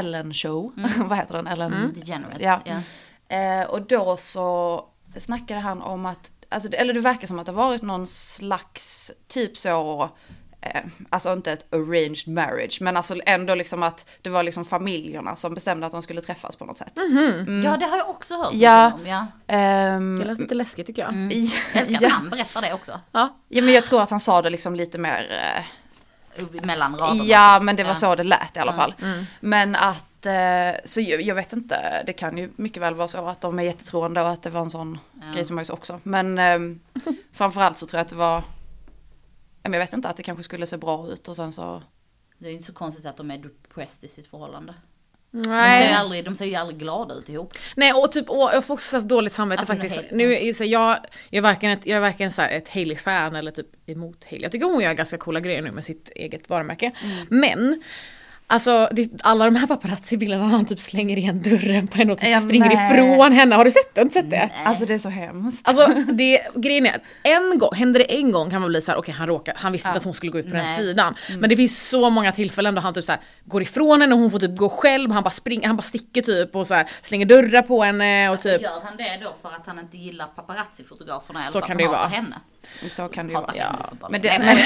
[0.00, 1.46] Ellen show, vad heter den?
[1.46, 1.92] Ellen?
[1.94, 2.42] DeGeneres.
[2.42, 2.60] Ja.
[2.64, 3.36] Ja.
[3.36, 4.84] Eh, och då så
[5.18, 9.10] snackade han om att, alltså, eller det verkar som att det har varit någon slags
[9.28, 10.08] typ så, eh,
[11.10, 15.54] alltså inte ett arranged marriage, men alltså ändå liksom att det var liksom familjerna som
[15.54, 16.92] bestämde att de skulle träffas på något sätt.
[17.64, 18.92] ja, det har jag också hört Ja.
[18.94, 19.06] om.
[19.06, 19.26] Ja.
[19.46, 21.12] Ehm, Det lät lite läskigt tycker jag.
[21.32, 22.08] Jag älskar att ja.
[22.08, 23.00] han berättar det också.
[23.12, 23.36] Ja.
[23.48, 25.62] ja men jag tror att han sa det liksom lite mer, eh,
[26.62, 27.24] Mellan raderna.
[27.24, 27.94] Ja, men det var Ja.
[27.94, 28.94] så det lät i alla fall.
[29.40, 33.28] Men att, eh, så jag, jag vet inte, det kan ju mycket väl vara så
[33.28, 34.98] att de är jättetroende och att det var en sån
[35.34, 36.00] grej som jag också.
[36.02, 36.58] Men eh,
[37.32, 38.42] framförallt så tror jag att det var, ja,
[39.62, 41.82] men jag vet inte, att det kanske skulle se bra ut och sen så,
[42.38, 44.74] Det är ju inte så konstigt att de är depressed i sitt förhållande.
[45.30, 45.92] De ser, ju Nej.
[45.92, 47.54] aldrig, de ser ju aldrig glada ut ihop.
[47.76, 49.96] Nej och typ, och jag får också så dåligt samvete Alltså, faktiskt.
[49.96, 50.98] nej, Nu är så, jag,
[51.30, 54.42] jag är varken ett, jag är varken så här ett Hailey-fan eller typ emot Hailey.
[54.42, 56.92] Jag tycker hon gör ganska coola grejer nu med sitt eget varumärke.
[57.04, 57.26] Mm.
[57.40, 57.82] Men
[58.52, 62.28] Alltså det, alla de här paparazzi-bilderna han typ slänger igen dörren på henne och typ
[62.30, 62.90] Ja, springer nej.
[62.92, 63.54] ifrån henne.
[63.56, 64.50] Har du sett du sett det?
[64.64, 65.68] alltså det är så hemskt.
[65.68, 68.98] Alltså det, grejen är att en gång, händer det en gång kan man bli såhär,
[68.98, 70.76] okej han råkar, han visste inte att hon skulle gå ut på den Nej.
[70.76, 71.14] sidan.
[71.38, 74.30] Men det finns så många tillfällen då han typ såhär går ifrån henne och hon
[74.30, 77.26] får typ gå själv, han bara springer, han bara sticker typ och så här, slänger
[77.26, 78.62] dörrar på henne och typ.
[78.62, 81.80] Gör han det då för att han inte gillar paparazzi-fotograferna eller Så för att kan
[81.80, 82.36] han det hatar henne?
[82.88, 83.52] Så kan det ju vara.
[83.56, 83.92] Ja.
[84.10, 84.56] Men, det, men,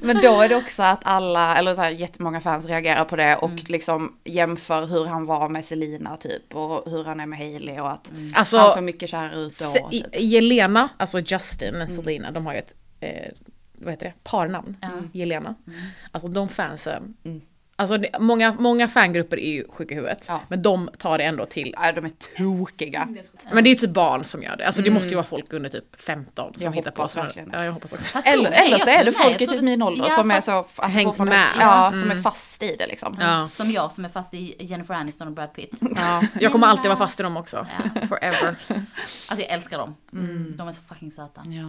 [0.14, 3.36] men då är det också att alla, eller så här, jättemånga fans reagerar på det
[3.36, 3.64] och Mm.
[3.68, 7.90] liksom jämför hur han var med Selina typ och hur han är med Hailey och
[7.92, 9.88] att Alltså, han såg mycket kär ut då.
[9.90, 10.06] Typ.
[10.20, 13.32] Jelena, alltså Justin och Selena, de har ju ett, eh,
[13.72, 14.76] vad heter det, parnamn.
[15.12, 15.54] Jelena.
[16.10, 17.16] Alltså de fansen.
[17.76, 20.24] Alltså det, många, många fangrupper är ju sjuka i huvudet.
[20.28, 20.40] Ja.
[20.48, 23.08] Men de tar det ändå till Ja, de är tokiga.
[23.52, 24.66] Men det är ju typ barn som gör det.
[24.66, 27.26] Alltså det måste ju vara folk under typ 15 som Jag hittar på hoppas sådana-
[27.26, 27.50] verkligen.
[27.52, 28.10] Ja jag hoppas också.
[28.10, 30.82] Fast Eller, eller så är det folk i typ min ålder som är så, alltså,
[30.82, 31.48] Hängt fortfarande- med.
[31.60, 32.00] Ja, Mm.
[32.00, 33.16] som är fast i det liksom.
[33.20, 33.48] Ja.
[33.52, 35.70] Som jag som är fast i Jennifer Aniston och Brad Pitt.
[35.96, 36.22] ja.
[36.40, 37.66] Jag kommer alltid vara fast i dem också.
[38.08, 38.56] Forever.
[38.68, 39.94] Alltså jag älskar dem.
[40.56, 41.42] De är så fucking söta.
[41.44, 41.68] Ja.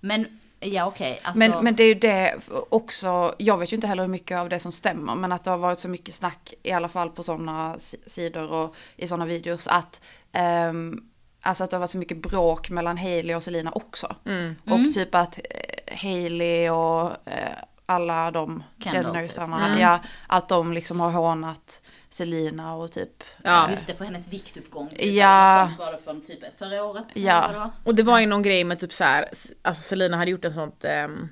[0.00, 0.26] Men
[0.60, 1.38] ja okej, alltså.
[1.38, 2.34] Men, men det är ju det
[2.68, 5.50] också, jag vet ju inte heller hur mycket av det som stämmer, men att det
[5.50, 9.66] har varit så mycket snack, i alla fall på sådana sidor och i sådana videos,
[9.66, 11.00] att ehm,
[11.42, 14.16] Alltså att det har varit så mycket bråk mellan Hailey och Selina också.
[14.64, 17.52] Och typ att eh, Hailey och eh,
[17.86, 23.70] alla de Kendall, Jennersarna, ja, att de liksom har hånat Selina och typ Ja.
[23.70, 24.88] Just det, för hennes viktuppgång.
[24.88, 25.70] Typ, Ja.
[25.78, 27.04] var det från typ förra året.
[27.14, 27.48] Ja.
[27.52, 27.70] det var.
[27.84, 29.28] Och det var ju någon grej med typ så här,
[29.62, 31.28] alltså Selina hade gjort en sånt, ehm,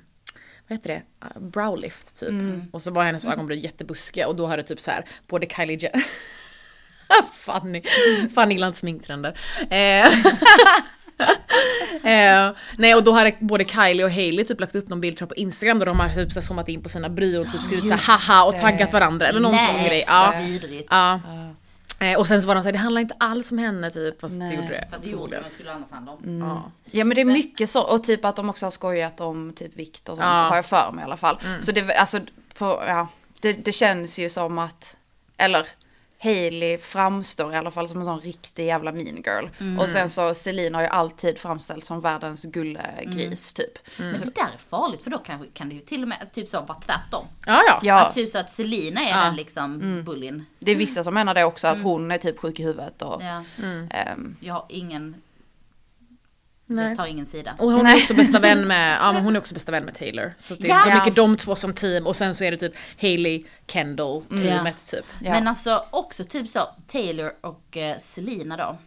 [0.67, 2.31] vad heter det, Uh, browlift typ.
[2.73, 6.03] Och så var hennes ögonbryn jättebuskiga och då hade typ så här, både Kylie Jenner
[7.39, 7.83] Fanny,
[8.35, 9.39] Fanny gillar inte sminktrender.
[9.69, 10.07] Eh,
[12.03, 15.35] eh, nej och då hade både Kylie och Hailey typ lagt upp någon bild på
[15.35, 17.93] Instagram där de har typ så zoomat in på sina bryn och typ skrivit så
[17.93, 18.59] här haha och det.
[18.59, 20.03] taggat varandra eller någon sån grej.
[20.07, 20.33] Ja.
[20.89, 21.19] Ja.
[21.99, 24.33] Eh, och sen så var de såhär, det handlar inte alls om henne typ, fast
[24.37, 24.49] Nej.
[24.49, 24.87] det gjorde det.
[24.91, 26.23] Fast det gjorde man skulle annars handla om.
[26.23, 26.47] Mm.
[26.47, 26.71] Ja.
[26.91, 29.75] Ja men det är mycket så, och typ att de också har skojat om typ
[29.75, 30.47] vikt och sånt, Ja.
[30.49, 31.39] har jag för mig i alla fall.
[31.61, 32.19] Så det, alltså,
[32.57, 33.07] på, ja,
[33.39, 34.95] det, det känns ju som att,
[35.37, 35.67] eller
[36.21, 39.79] Hailey framstår i alla fall som en sån riktig jävla mean girl.
[39.79, 43.77] Och sen så Celine har ju alltid framställts som världens gullegris typ.
[43.97, 46.49] Men det där är farligt för då kan, kan det ju till och med typ
[46.49, 47.25] så vara tvärtom.
[47.45, 47.79] Ja, ja.
[47.83, 49.25] Ja, Alltså typ så att Selina är Ja.
[49.25, 50.45] den liksom bullin.
[50.59, 53.21] det är vissa som menar det också, att hon är typ sjuk i huvudet och
[53.23, 53.43] Ja.
[53.91, 55.15] ehm, Jag har ingen
[56.71, 56.87] Nej.
[56.87, 57.55] Jag tar ingen sida.
[57.59, 59.95] Och hon är också bästa vän med, ja men hon är också bästa vän med
[59.95, 60.33] Taylor.
[60.37, 60.95] Så det är Ja.
[60.95, 65.05] mycket de två som team och sen så är det typ Hailey, Kendall teamet typ.
[65.21, 65.31] Ja.
[65.31, 68.77] Men alltså också typ så, Taylor och eh, Selena då.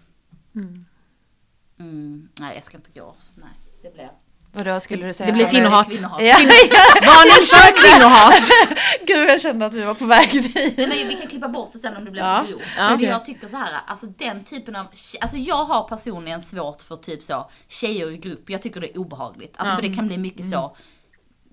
[1.81, 3.15] Mm, nej jag ska inte gå.
[3.35, 3.49] Nej,
[3.83, 4.11] det blir...
[4.55, 5.27] Vadå skulle du säga?
[5.27, 5.89] Det blir kvinnohat.
[5.91, 6.23] kvinnohat.
[6.23, 6.37] Ja,
[7.07, 8.43] Varning för kvinnohat!
[9.07, 10.55] Gud jag kände att vi var på väg dit.
[10.55, 12.63] Nej, men vi kan klippa bort det sen om det blir Ja, för grovt.
[12.77, 14.87] ja, Men jag tycker så här, alltså den typen av,
[15.21, 18.51] alltså jag har personligen svårt för typ så tjejer i grupp.
[18.51, 19.55] Jag tycker det är obehagligt.
[19.57, 20.77] Alltså för det kan bli mycket så.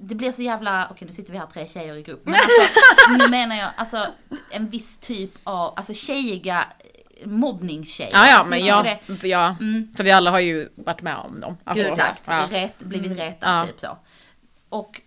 [0.02, 2.22] Det blir så jävla, okej nu sitter vi här tre tjejer i grupp.
[2.26, 2.34] Men
[3.10, 4.06] alltså, nu menar jag alltså
[4.52, 6.66] en viss typ av, alltså tjejiga
[7.26, 8.12] mobbningstjejer.
[8.14, 9.94] Ja ja Alltså, men jag ja, tycker ja, Mm.
[9.98, 11.58] för vi alla har ju varit med om dem.
[11.64, 12.48] Alltså, Exakt, ja.
[12.52, 13.66] rätt, blivit retad Ja.
[13.68, 13.98] typ så.
[14.70, 15.02] Och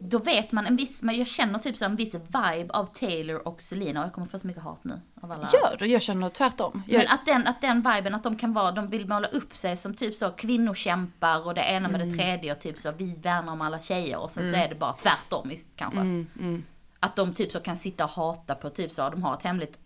[0.00, 3.62] då vet man en viss, jag känner typ så en viss vibe av Taylor och
[3.62, 5.48] Selena och jag kommer få så mycket hat nu av alla.
[5.52, 5.86] Gör du?
[5.86, 6.82] Jag känner tvärtom.
[6.88, 9.56] Jag, Men att den, att den viben, att de kan vara, de vill måla upp
[9.56, 13.14] sig som typ så kvinnokämpar och det ena med det tredje och typ så vi
[13.22, 16.00] värnar om alla tjejer och sen så är det bara tvärtom kanske.
[16.00, 16.64] mm,
[17.00, 19.78] Att de typ så kan sitta och hata på typ så, de har ett hemligt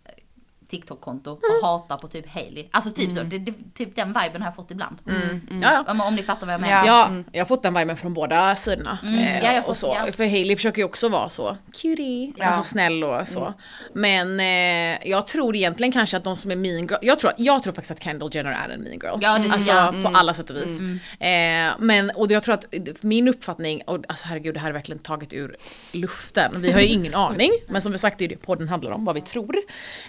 [0.69, 1.63] TikTok-konto och Mm.
[1.63, 2.65] hatar på typ Hailey.
[2.71, 4.95] Alltså typ så, det, det, typ den viben har jag fått ibland.
[5.05, 5.13] Ja,
[5.61, 5.85] ja.
[5.91, 6.85] Om, om ni fattar vad jag menar.
[6.85, 7.09] Ja.
[7.15, 8.97] Ja, jag har fått den viben från båda sidorna.
[9.03, 9.95] Mm, Eh, ja, jag och fått- så.
[10.05, 10.11] ja.
[10.13, 12.45] För Hailey försöker ju också vara så cutie, Ja.
[12.45, 13.53] alltså snäll och så.
[13.93, 17.63] Men eh, jag tror egentligen kanske att de som är mean girl, jag tror, jag
[17.63, 19.17] tror faktiskt att Kendall Jenner är en mean girl.
[19.21, 20.03] Ja, det alltså jag.
[20.03, 20.81] på alla sätt och vis.
[21.19, 22.65] Eh, men, och jag tror att
[23.01, 25.55] min uppfattning, och alltså herregud det här är verkligen taget ur
[25.93, 28.91] luften, vi har ju ingen aning, men som vi sagt det är det podden handlar
[28.91, 29.55] om, vad vi tror.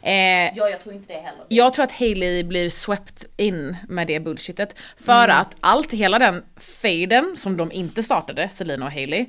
[0.03, 1.45] Eh, Ja, jag tror inte det heller.
[1.49, 4.79] jag tror att Hailey blir swept in med det bullshitet.
[4.97, 9.27] För att allt, hela den faden som de inte startade, Selena och Hailey,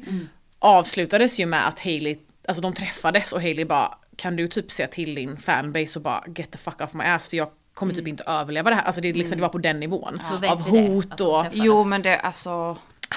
[0.60, 2.18] avslutades ju med att Hailey,
[2.48, 6.24] alltså de träffades och Hailey bara kan du typ säga till din fanbase och bara
[6.36, 8.84] get the fuck off my ass för jag kommer typ inte överleva det här.
[8.84, 10.22] Alltså det, är liksom, det var på den nivån.
[10.42, 10.70] Vet Av det?
[10.70, 11.46] hot och...
[11.52, 12.50] jo men det alltså.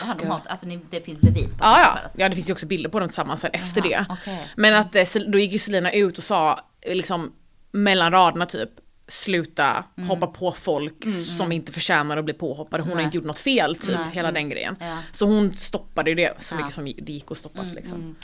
[0.00, 2.10] Ja, de har, alltså ni, det finns bevis på att Ja, de ja.
[2.24, 4.14] ja, det finns ju också bilder på dem tillsammans sen efter Jaha, det.
[4.14, 4.48] okej.
[4.56, 7.32] Men att eh, då gick ju Selina ut och sa eh, liksom
[7.74, 8.70] mellan raderna typ
[9.08, 10.08] sluta Mm.
[10.10, 12.82] hoppa på folk som inte förtjänar att bli påhoppade.
[12.82, 13.04] Hon har Nej.
[13.04, 14.10] inte gjort något fel typ, Nej.
[14.12, 14.76] hela den grejen.
[14.80, 14.98] Ja.
[15.12, 16.54] Så hon stoppade ju det så.
[16.54, 18.16] Mm, mycket som det gick att stoppas liksom.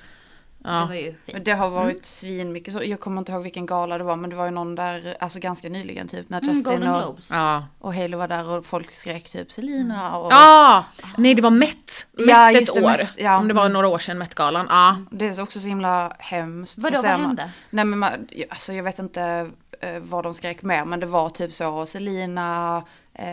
[0.63, 0.87] Det Ja.
[0.87, 2.83] var ju Men det har varit svin mycket så.
[2.85, 5.39] Jag kommer inte ihåg vilken gala det var men det var ju någon där, alltså
[5.39, 7.19] ganska nyligen typ när Mm, Justin Golden och.
[7.31, 7.65] Ja.
[7.79, 10.85] och Hailey var där och folk skrek typ Selina och Ah,
[11.17, 12.07] nej det var Met.
[12.13, 12.89] Met Ja, ett det, år.
[12.99, 13.39] Met, ja.
[13.39, 14.67] Om det var några år sedan Met-galan.
[14.69, 14.97] Ja.
[15.11, 16.79] Det är också så himla hemskt.
[16.79, 17.51] Vadå, så vad man- hände?
[17.71, 19.51] Nej men man, alltså jag vet inte
[19.81, 22.83] eh, vad de skrek mer men det var typ så Selina,
[23.13, 23.25] ja,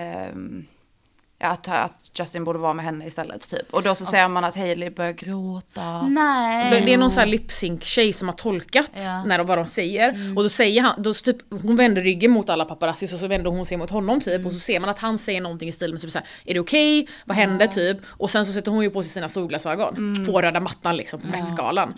[1.39, 3.73] att, att Justin borde vara med henne istället typ.
[3.73, 6.01] Och då så ser man att Hailey börjar gråta.
[6.01, 6.81] Nej.
[6.85, 9.01] Det, är någon sån här lip sync tjej som har tolkat Ja.
[9.01, 9.27] Mm.
[9.27, 10.33] när, vad de säger.
[10.37, 13.49] Och då säger han, då typ, hon vänder ryggen mot alla paparazzis och så vänder
[13.51, 14.33] hon sig mot honom typ.
[14.35, 14.47] Mm.
[14.47, 16.59] Och så ser man att han säger någonting i stil med typ såhär, är det
[16.59, 17.07] okej?
[17.25, 17.97] Vad hände typ?
[18.07, 20.25] Och sen så sätter hon ju på sig sina solglasögon Mm.
[20.25, 21.93] på röda mattan liksom på Met-galan.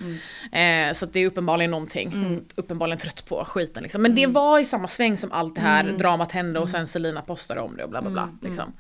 [0.51, 2.13] Eh, så att det är uppenbarligen någonting.
[2.57, 4.01] Är uppenbarligen trött på skiten liksom.
[4.01, 4.33] Men det Mm.
[4.33, 7.77] var i samma sväng som allt det här dramat hände och sen Selina postade om
[7.77, 8.21] det och bla bla bla.
[8.23, 8.37] Mm.
[8.41, 8.73] Liksom.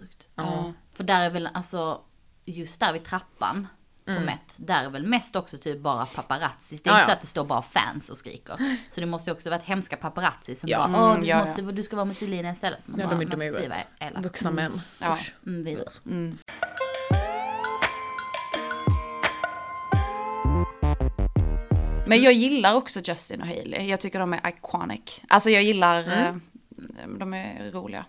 [0.00, 0.28] Sjukt.
[0.34, 0.72] Ja.
[0.94, 2.00] För där är väl alltså,
[2.44, 3.66] just där vid trappan
[4.04, 6.82] på Met, där är väl mest också typ bara paparazzis.
[6.82, 7.14] Det är Ja, inte så ja.
[7.14, 8.76] att det står bara fans och skriker.
[8.90, 10.88] Så det måste ju också varit hemska paparazzis som Ja.
[10.88, 11.44] bara, åh du, ja, ja.
[11.44, 12.80] måste, du ska vara med Selina istället.
[12.84, 14.22] Man Ja bara, de är dumma i.
[14.22, 14.80] Vuxna män.
[14.98, 15.12] Ja.
[15.14, 15.34] Usch.
[15.46, 15.88] Mm, vidare.
[22.06, 23.86] Men jag gillar också Justin och Hailey.
[23.86, 25.20] Jag tycker de är iconic.
[25.28, 26.36] Alltså jag gillar, eh,
[27.18, 28.04] de är roliga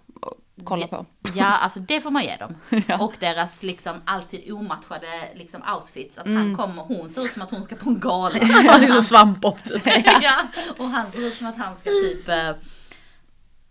[0.64, 1.06] kolla på.
[1.36, 2.56] Ja, alltså det får man ge dem.
[3.00, 6.18] Och deras liksom alltid omatchade liksom outfits.
[6.18, 6.38] Att Mm.
[6.42, 8.40] han kommer, hon ser ut som att hon ska på en gala.
[8.46, 9.86] Han ser ut som svampbob typ.
[10.22, 10.36] ja,
[10.78, 12.50] och han ser ut som att han ska typ, eh,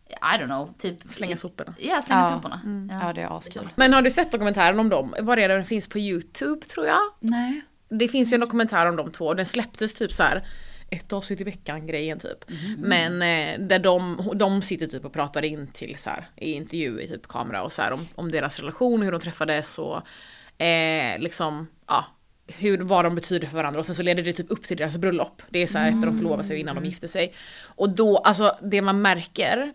[0.09, 1.75] I don't know, typ Slänga soporna.
[1.79, 2.31] Ja, slänga Ja.
[2.31, 2.61] soporna.
[2.91, 3.07] Ja.
[3.07, 3.69] Ja det är askul.
[3.77, 5.15] Men har du sett dokumentären om dem?
[5.21, 7.01] Var är det den finns på YouTube tror jag?
[7.21, 7.63] Nej.
[7.89, 10.47] Det finns ju en dokumentär om de två, den släpptes typ så här
[10.93, 12.45] ett avsnitt i veckan grejen typ.
[12.79, 17.01] Men eh, där de, de sitter typ och pratar in till så här, i intervju
[17.01, 20.03] i typ kamera och så här om, om deras relation, hur de träffades och
[20.65, 22.05] eh, liksom, ja.
[22.47, 24.99] Hur, vad de betyder för varandra och sen så leder det typ upp till deras
[24.99, 25.43] bröllop.
[25.51, 27.35] Det är så här efter de förlovade sig innan de gifte sig.
[27.65, 29.73] Och då, alltså det man märker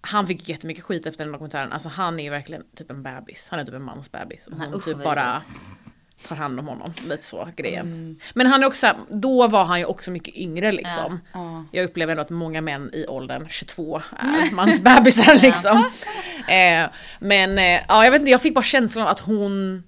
[0.00, 3.48] han fick jättemycket skit efter den dokumentären, alltså han är ju verkligen typ en bebis.
[3.50, 4.46] Han är typ en mans bebis.
[4.46, 5.42] Och Nej, hon usch, typ bara
[6.28, 6.92] tar hand om honom.
[7.08, 8.20] Lite så grejen.
[8.34, 11.20] Men han är också, då var han ju också mycket yngre liksom.
[11.32, 11.64] Ja.
[11.72, 15.90] Jag upplever ändå att många män i åldern 22 är mansbebisar liksom.
[16.48, 19.82] Eh, men eh, ja, jag vet inte, jag fick bara känslan av att hon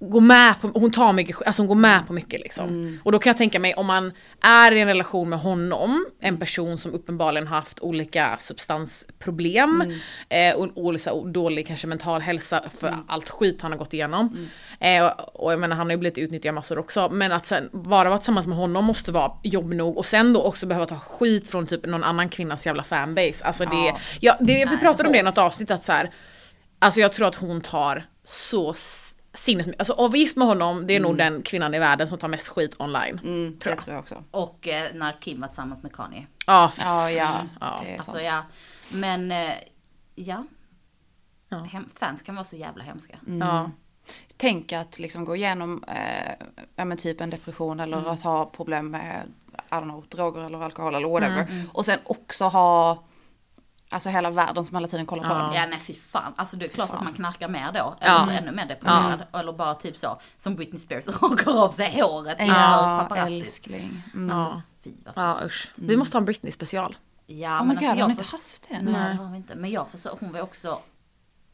[0.00, 2.68] går med på, hon tar mycket, alltså hon går med på mycket liksom.
[2.68, 2.98] Mm.
[3.04, 6.36] Och då kan jag tänka mig om man är i en relation med honom, en
[6.38, 9.98] person som uppenbarligen haft olika substansproblem Mm.
[10.54, 13.00] eh, och, och liksom dålig kanske mental hälsa för Mm.
[13.08, 14.48] allt skit han har gått igenom.
[14.80, 17.68] Eh, och, och jag menar han har ju blivit utnyttjad massor också, men att sen
[17.72, 20.98] bara vara tillsammans med honom måste vara jobb nog och sen då också behöva ta
[20.98, 23.44] skit från typ någon annan kvinnas jävla fanbase.
[23.44, 23.98] Alltså det, Ja.
[24.20, 26.10] ja, det vi pratade om det i något avsnitt att så här,
[26.78, 28.74] alltså jag tror att hon tar så
[29.32, 29.66] s- sinnes...
[29.78, 32.28] Alltså att vara gift med honom, det är nog den kvinnan i världen som tar
[32.28, 33.18] mest skit online.
[33.24, 33.80] Mm, Tror det jag.
[33.84, 34.24] tror jag också.
[34.30, 36.26] Och eh, när Kim var tillsammans med Kanye.
[36.46, 37.40] Ja, f- Ja, ja.
[37.60, 37.80] Ja.
[37.84, 38.24] Det är Alltså sant.
[38.24, 38.42] ja,
[38.92, 39.52] men eh,
[40.14, 40.44] ja.
[41.48, 41.56] Ja.
[41.58, 43.18] Hem, fans kan vara så jävla hemska.
[43.40, 43.70] ja.
[44.36, 46.32] Tänk att liksom gå igenom eh,
[46.76, 49.22] ja, men typ en depression eller att ha problem med
[49.56, 51.46] I don't know, droger eller alkohol eller whatever.
[51.72, 53.04] Och sen också ha
[53.90, 55.48] alltså hela världen som hela tiden kollar på Ja.
[55.48, 55.54] en.
[55.54, 57.96] Ja nej fy fan, alltså det är klart att man knarkar mer då.
[58.00, 58.22] Ja.
[58.22, 59.22] Eller ännu mer deprimerad.
[59.32, 64.02] Eller bara typ så, som Britney Spears rakar av sig håret Ja, älskling.
[64.14, 64.36] Mm.
[64.38, 65.38] Alltså fy vad fan.
[65.40, 65.70] ja usch.
[65.74, 66.96] Vi måste ha en Britney special.
[67.26, 68.32] Ja oh men god, alltså har ni jag inte för...
[68.32, 68.78] haft det?
[68.82, 69.54] Nej det har vi inte.
[69.54, 70.78] Men jag försöker, hon var också,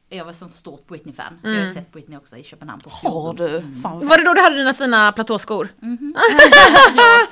[0.08, 1.38] jag var sån stort Britney-fan.
[1.42, 3.60] Jag har ju sett Britney också i Köpenhamn på Har du?
[3.64, 5.68] Vad Var det då du hade dina fina platåskor?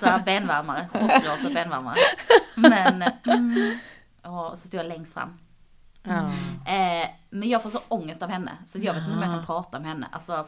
[0.01, 1.97] rosa benvärmare, chockrosa benvärmare.
[2.55, 3.79] Men, mm,
[4.25, 5.39] och så stod jag längst fram.
[6.03, 6.27] Ja.
[6.73, 9.47] Eh, men jag får så ångest av henne, så jag vet inte om jag kan
[9.47, 10.09] prata med henne.
[10.13, 10.47] Alltså,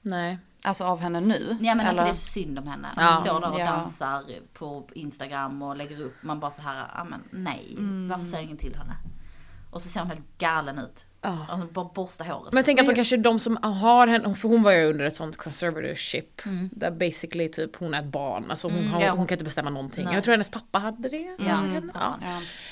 [0.00, 0.38] Nej.
[0.64, 1.56] Alltså av henne nu?
[1.60, 2.12] nej men alltså eller?
[2.12, 2.88] det är så synd om henne.
[2.96, 3.02] Ja.
[3.14, 3.64] Hon står där och Ja.
[3.72, 8.08] dansar på Instagram och lägger upp, man bara så här, ja men nej, Mm.
[8.08, 8.96] varför säger ingen till henne?
[9.70, 11.06] Och så ser hon helt galen ut.
[11.22, 11.46] Ja.
[11.48, 12.52] Alltså bara borsta håret.
[12.52, 15.04] Men jag tänker att de kanske de som har henne, för hon var ju under
[15.04, 16.42] ett sånt conservatorship.
[16.70, 19.70] Där basically typ hon är ett barn, alltså hon, har, ja, hon kan inte bestämma
[19.70, 20.04] någonting.
[20.04, 20.14] Nej.
[20.14, 21.36] Jag tror hennes pappa hade det.
[21.38, 21.90] Ja, mm.
[21.94, 22.18] ja.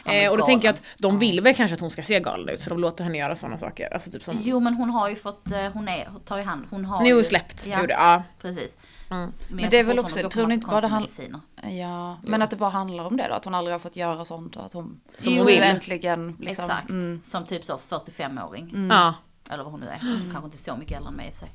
[0.04, 0.12] Ja.
[0.12, 2.48] Eh, och då tänker jag att de vill väl kanske att hon ska se galen
[2.48, 3.94] ut så de låter henne göra sådana saker.
[3.94, 6.64] Alltså typ som, Jo men hon har ju fått, eh, hon är, tar ju hand,
[6.70, 7.66] hon har nu är ju hon släppt.
[7.66, 8.22] Ja, gjorde- Ja.
[8.42, 8.70] precis.
[9.10, 9.32] Mm.
[9.48, 11.84] Men, det är väl också- tror ni inte bara det konstiga han- mediciner.
[11.84, 14.24] Ja, men att det bara handlar om det då, att hon aldrig har fått göra
[14.24, 15.62] sånt och att hon Som nu hon vill.
[15.62, 16.90] äntligen liksom, Exakt.
[16.90, 18.88] Mm, Som typ så 45-åring.
[18.90, 19.14] Ja.
[19.50, 19.98] Eller vad hon nu är.
[20.00, 21.50] Hon kanske inte så mycket äldre än mig i och för sig.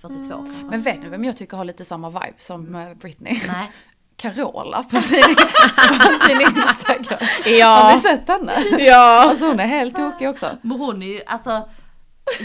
[0.00, 0.64] 42 kanske.
[0.64, 3.40] Men vet ni vem jag tycker har lite samma vibe som eh, Britney?
[3.48, 3.72] Nej.
[4.16, 5.22] Carola på sin,
[6.02, 7.18] på sin Instagram.
[7.44, 7.92] Har Ja.
[7.94, 8.52] ni sett henne?
[8.78, 9.28] ja.
[9.30, 10.50] Alltså hon är helt tokig också.
[10.62, 11.68] Men hon är ju, alltså.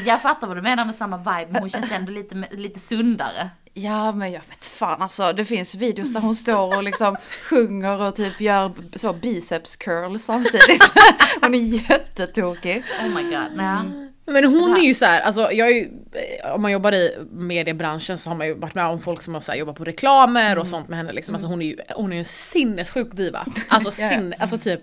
[0.05, 3.49] Jag fattar vad du menar med samma vibe, men hon känns ändå lite, lite sundare.
[3.73, 7.15] Ja men jag vet fan alltså det finns videos där hon står och liksom
[7.49, 10.83] sjunger och typ gör så biceps curl samtidigt.
[11.41, 12.83] Hon är jättetokig.
[13.01, 13.51] Oh my god.
[13.55, 14.11] Nej.
[14.25, 15.91] Men hon är ju så här, alltså jag är ju,
[16.43, 19.33] eh, om man jobbar i mediebranschen så har man ju varit med om folk som
[19.33, 21.35] har så här, jobbat på reklamer och sånt med henne liksom.
[21.35, 23.45] Alltså hon är ju, hon är ju en sinnessjuk diva.
[23.67, 24.81] Alltså, sinne, alltså typ,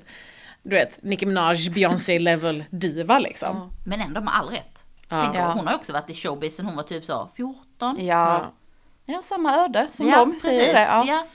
[0.63, 3.73] du vet, Nicki Minaj, Beyoncé level diva liksom.
[3.87, 4.79] Men ändå med all rätt.
[5.09, 5.31] Ja.
[5.35, 5.45] Tänk.
[5.45, 7.65] Hon har ju också varit i showbiz sen hon var typ så 14.
[7.81, 7.95] Ja.
[7.99, 8.53] Ja.
[9.11, 10.75] Ja, samma öde som Ja, de säger precis.
[10.75, 10.81] det.
[10.83, 11.05] Ja.
[11.07, 11.27] Ja.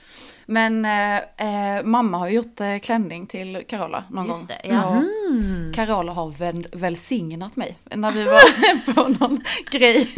[0.46, 4.48] Men eh, eh, mamma har gjort eh, klänning till Carola någon Just gång.
[4.48, 4.88] det, ja.
[4.88, 10.10] Och Carola har väl, välsignat mig när vi var på någon grej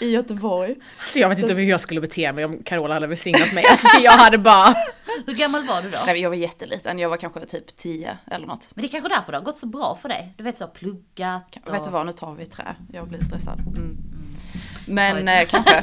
[0.00, 0.74] i Göteborg.
[1.06, 3.64] Så jag vet inte hur jag skulle bete mig om Carola hade välsignat mig.
[3.70, 4.74] Alltså jag hade bara,
[5.26, 5.98] Hur gammal var du då?
[6.06, 8.68] Nej, jag var jätteliten, jag var kanske typ 10 eller något.
[8.74, 10.34] Men det är kanske därför det har gått så bra för dig.
[10.36, 11.74] Du vet så pluggat och...
[11.74, 12.76] Vet du vad, nu tar vi trä.
[12.92, 13.60] Jag blir stressad.
[13.60, 13.96] Mm.
[14.88, 15.82] Men eh, kanske.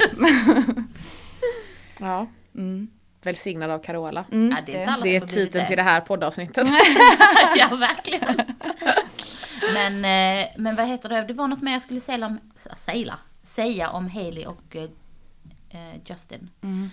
[2.00, 2.88] ja, Mm.
[3.22, 4.24] välsignad av Carola.
[4.32, 5.66] Mm, Ja, det är inte Det är titeln det.
[5.66, 6.68] till det här poddavsnittet.
[7.56, 8.36] ja, verkligen.
[9.74, 12.38] men, eh, men vad heter det, det var något mer jag skulle säga om,
[12.86, 14.82] säga, säga om Hailey och eh,
[15.70, 16.50] eh, Justin.
[16.62, 16.90] Mm.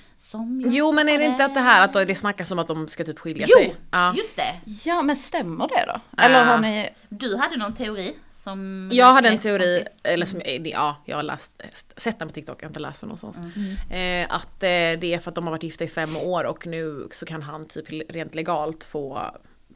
[0.65, 3.03] Jo men är det inte att det här att det snackas om att de ska
[3.03, 3.65] typ skilja sig?
[3.69, 4.13] Jo, Ja.
[4.17, 4.55] just det.
[4.89, 6.21] Ja, men stämmer det då?
[6.23, 6.43] Eller Ah.
[6.45, 6.89] har ni...
[7.09, 8.89] Du hade någon teori som...
[8.93, 11.63] Jag hade en teori, eller som, eh, ja, jag har läst,
[11.97, 13.37] sett den på TikTok, jag har inte läst den någonstans.
[13.37, 14.25] Mm.
[14.25, 16.67] Eh, att eh, det är för att de har varit gifta i fem år och
[16.67, 19.31] nu så kan han typ rent legalt få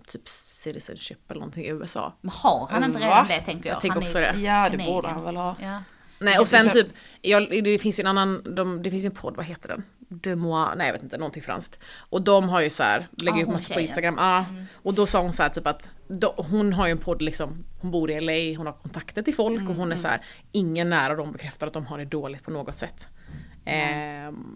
[0.08, 2.14] typ citizenship eller någonting i USA.
[2.22, 3.76] Men har han inte redan det tänker jag?
[3.76, 4.40] Jag tänker han också är det.
[4.40, 5.56] Ja, det borde han väl ha.
[5.62, 5.84] Ja.
[6.20, 6.88] Nej och sen typ,
[7.22, 9.84] jag, det finns ju en annan, de, det finns ju en podd, vad heter den?
[10.10, 11.80] De moi, nej jag vet inte, någonting franskt.
[12.10, 13.80] Och de har ju så här, lägger Ah, upp massa på tjejen.
[13.80, 13.90] Mm.
[13.90, 14.46] Instagram, ja.
[14.84, 17.66] Och då sa hon så här typ att, då, hon har ju en podd liksom,
[17.82, 20.22] hon bor i LA, hon har kontakter till folk och Mm, hon är så här,
[20.52, 23.08] ingen nära dem bekräftar att de har det dåligt på något sätt.
[23.66, 24.56] Ehm,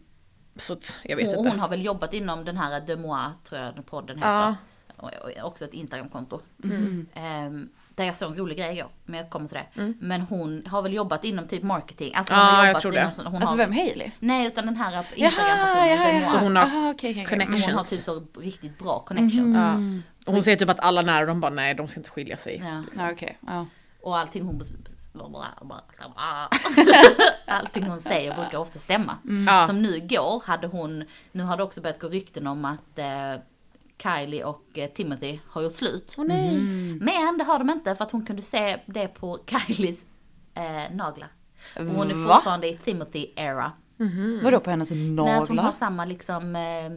[0.55, 1.49] så att, jag vet Hon, inte.
[1.49, 4.29] hon har väl jobbat inom den här De Moi, tror jag den podden heter.
[4.29, 4.55] Ja.
[4.97, 6.39] Och, och också ett Instagramkonto.
[6.63, 7.69] Mm.
[8.01, 9.93] Där jag såg en rolig grej igår, men jag kommer till det.
[9.99, 12.15] Men hon har väl jobbat inom typ marketing.
[12.15, 12.99] Alltså hon Ja, har jag jobbat tror det.
[12.99, 14.11] inom, så- hon Alltså har, vem, Hailey?
[14.19, 15.87] Nej, utan den här Jaha, Instagram-personen.
[15.89, 16.19] jaha, De jaha.
[16.19, 16.25] Moi.
[16.25, 17.25] Så hon har Aha, okej, okej.
[17.25, 17.65] connections.
[17.65, 19.55] Hon har typ så riktigt bra connections.
[19.55, 19.73] Ja.
[20.27, 22.61] Och hon säger typ att alla nära dem bara nej de ska inte skilja sig.
[22.65, 22.83] Ja.
[23.03, 23.37] Ja, okej.
[23.47, 23.65] Ja.
[24.01, 24.57] Och allting hon
[27.47, 29.17] Allting hon säger brukar ofta stämma.
[29.47, 29.67] Ja.
[29.67, 33.41] Som nu igår hade hon, nu har det också börjat gå rykten om att eh,
[34.03, 36.15] Kylie och eh, Timothy har gjort slut.
[36.17, 36.57] Åh nej.
[37.01, 39.99] Men det har de inte för att hon kunde se det på Kylies
[40.53, 41.29] eh, naglar.
[41.79, 42.33] Och hon är Va?
[42.35, 43.71] fortfarande i Timothy-era.
[44.43, 45.71] Vadå på hennes Nej, att hon har naglar?
[45.71, 46.91] samma liksom eh,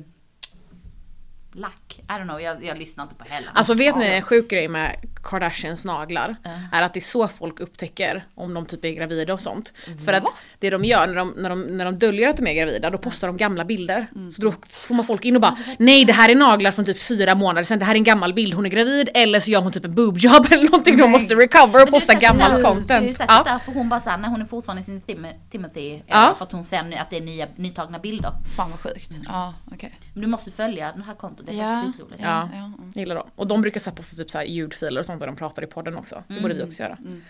[1.54, 1.98] lack.
[1.98, 3.46] I don't know, jag, jag lyssnar inte på hela.
[3.54, 6.36] Alltså vet ni en sjuk grej med Kardashians naglar?
[6.42, 6.50] Ja.
[6.72, 9.72] Är att det är så folk upptäcker om de typ är gravida och sånt.
[10.06, 10.24] För att
[10.58, 12.98] det de gör när de, när, de, när de döljer att de är gravida, då
[12.98, 14.06] postar de gamla bilder.
[14.36, 14.52] Så då
[14.88, 17.62] får man folk in och bara Nej det här är naglar från typ fyra månader
[17.64, 19.84] sedan, det här är en gammal bild, hon är gravid eller så gör hon typ
[19.84, 23.16] en boobjob eller någonting, de måste recover och posta gammal där- Det är ju content.
[23.16, 23.42] säkert Ja.
[23.44, 26.34] därför hon bara såhär, när hon är fortfarande i sin Tim- Timothy Ja.
[26.38, 28.30] för att hon ser att det är nya, nytagna bilder.
[28.56, 29.10] Fan vad sjukt.
[29.28, 29.92] Ja, okej.
[30.14, 31.76] Men du måste följa det här kontot, det är Ja.
[31.82, 32.22] faktiskt skitroligt.
[32.22, 32.48] Ja.
[32.52, 32.92] Ja, mm.
[32.94, 33.28] Jag gillar dem.
[33.36, 35.66] Och de brukar så posta typ så här ljudfiler och sånt där de pratar i
[35.66, 36.22] podden också.
[36.28, 36.96] Det borde vi också göra.
[37.00, 37.22] Mm.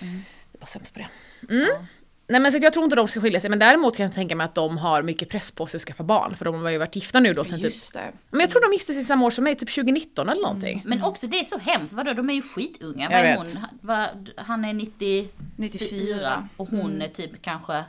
[0.00, 0.08] Vi
[0.56, 1.08] är bara sämst på det.
[1.54, 1.66] Mm.
[2.30, 4.14] Nej men så att jag tror inte de ska skilja sig men däremot kan jag
[4.14, 6.70] tänka mig att de har mycket press på sig att skaffa barn för de har
[6.70, 8.12] ju varit gifta nu då sen typ Just det.
[8.30, 10.82] Men jag tror de gifte sig samma år som mig, typ 2019 eller någonting.
[10.86, 13.02] Men också det är så hemskt, vadå de är ju skitunga.
[13.04, 13.54] Jag Vad är vet.
[13.54, 13.64] hon?
[13.80, 16.48] Vad, han är 94 94.
[16.56, 17.84] och hon är typ kanske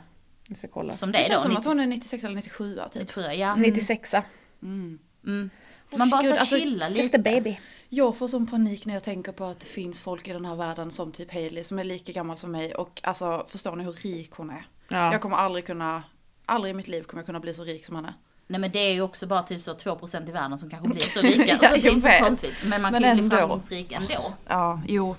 [0.48, 0.96] Jag ska kolla.
[0.96, 3.00] som det, Det är känns då, som att hon 90 är 96 eller 97 typ.
[3.02, 3.56] 94, ja.
[3.56, 4.14] 96
[4.62, 4.98] Mm.
[5.26, 5.50] Mm.
[5.96, 7.00] Man bara Gud, så alltså, chilla lite.
[7.00, 7.58] Just a baby.
[7.88, 10.54] Jag får sån panik när jag tänker på att det finns folk i den här
[10.54, 13.92] världen som typ Hailey som är lika gammal som mig och alltså förstår ni hur
[13.92, 14.66] rik hon är?
[14.88, 15.12] Ja.
[15.12, 16.02] Jag kommer aldrig kunna,
[16.46, 18.14] aldrig i mitt liv kommer jag kunna bli så rik som henne.
[18.46, 21.02] Nej men det är ju också bara typ så 2% i världen som kanske blir
[21.02, 21.46] så rika.
[21.46, 22.18] Ja, så det är inte vet.
[22.18, 22.54] så konstigt.
[22.64, 24.32] Men man Men kan ju bli framgångsrik ändå.
[24.48, 25.16] Ja, jo.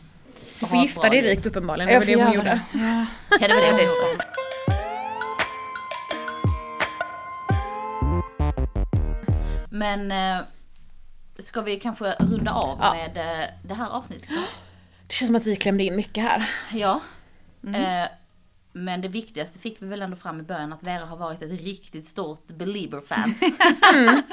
[0.60, 2.50] Du får gifta dig rikt uppenbarligen, det var det hon gjorde.
[2.50, 2.80] det.
[2.80, 3.06] Ja,
[3.42, 4.24] Ja det var det det hon är gjorde.
[9.82, 10.46] Men eh,
[11.40, 12.94] ska vi kanske runda av Ja.
[12.94, 14.30] med eh, det här avsnittet?
[15.08, 16.50] Det känns som att vi klämde in mycket här.
[16.72, 17.02] Ja.
[17.64, 18.04] Mm.
[18.04, 18.10] Eh,
[18.72, 21.62] men det viktigaste fick vi väl ändå fram i början att Vera har varit ett
[21.62, 23.36] riktigt stort Belieber-fan.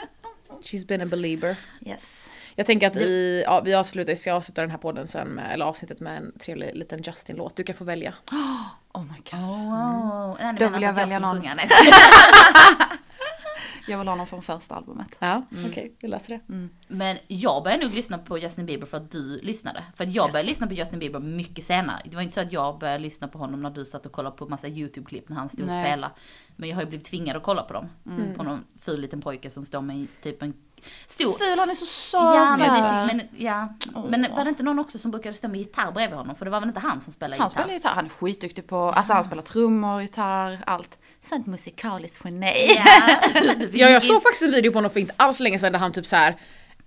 [0.63, 1.57] She's been a belieber.
[1.87, 2.31] Yes.
[2.55, 5.65] Jag tänker att vi, ja, vi avslutar, ska avsluta den här podden sen med, eller
[5.65, 7.57] avsnittet med en trevlig liten Justin-låt.
[7.57, 8.15] Du kan få välja.
[8.93, 9.41] Oh my god.
[9.41, 10.37] Wow.
[10.41, 11.43] Nej, ni Då vill jag att välja någon.
[13.89, 15.17] Jag vill ha någon från första albumet.
[15.19, 16.69] Ja, okej, vi läser det.
[16.89, 19.85] Men jag började nog lyssna på Justin Bieber för att du lyssnade.
[19.97, 20.33] För att jag Yes.
[20.33, 22.03] började lyssna på Justin Bieber mycket senare.
[22.05, 24.37] Det var inte så att jag började lyssna på honom när du satt och kollade
[24.37, 25.85] på massa YouTube-klipp när han stod och Nej.
[25.85, 26.13] spelade.
[26.57, 27.87] Men jag har ju blivit tvingad att kolla på dem.
[28.07, 28.35] Mm.
[28.35, 30.55] På någon ful liten pojke som står med typ en
[31.07, 31.33] stor...
[31.33, 32.21] Ful, han är så söt.
[32.23, 33.69] Ja, men, men, ja.
[34.09, 36.37] men var det inte någon också som brukade stå med gitarr bredvid honom?
[36.37, 37.63] För det var väl inte han som spelade Han gitarr?
[37.63, 40.99] spelar gitarr, han är skitduktig på, alltså han spelar trummor, gitarr, allt.
[41.21, 42.53] Sånt musikaliskt geni.
[42.77, 43.17] Ja,
[43.73, 45.93] Ja, jag såg faktiskt en video på honom för inte alls länge sedan där han
[45.93, 46.31] typ så här.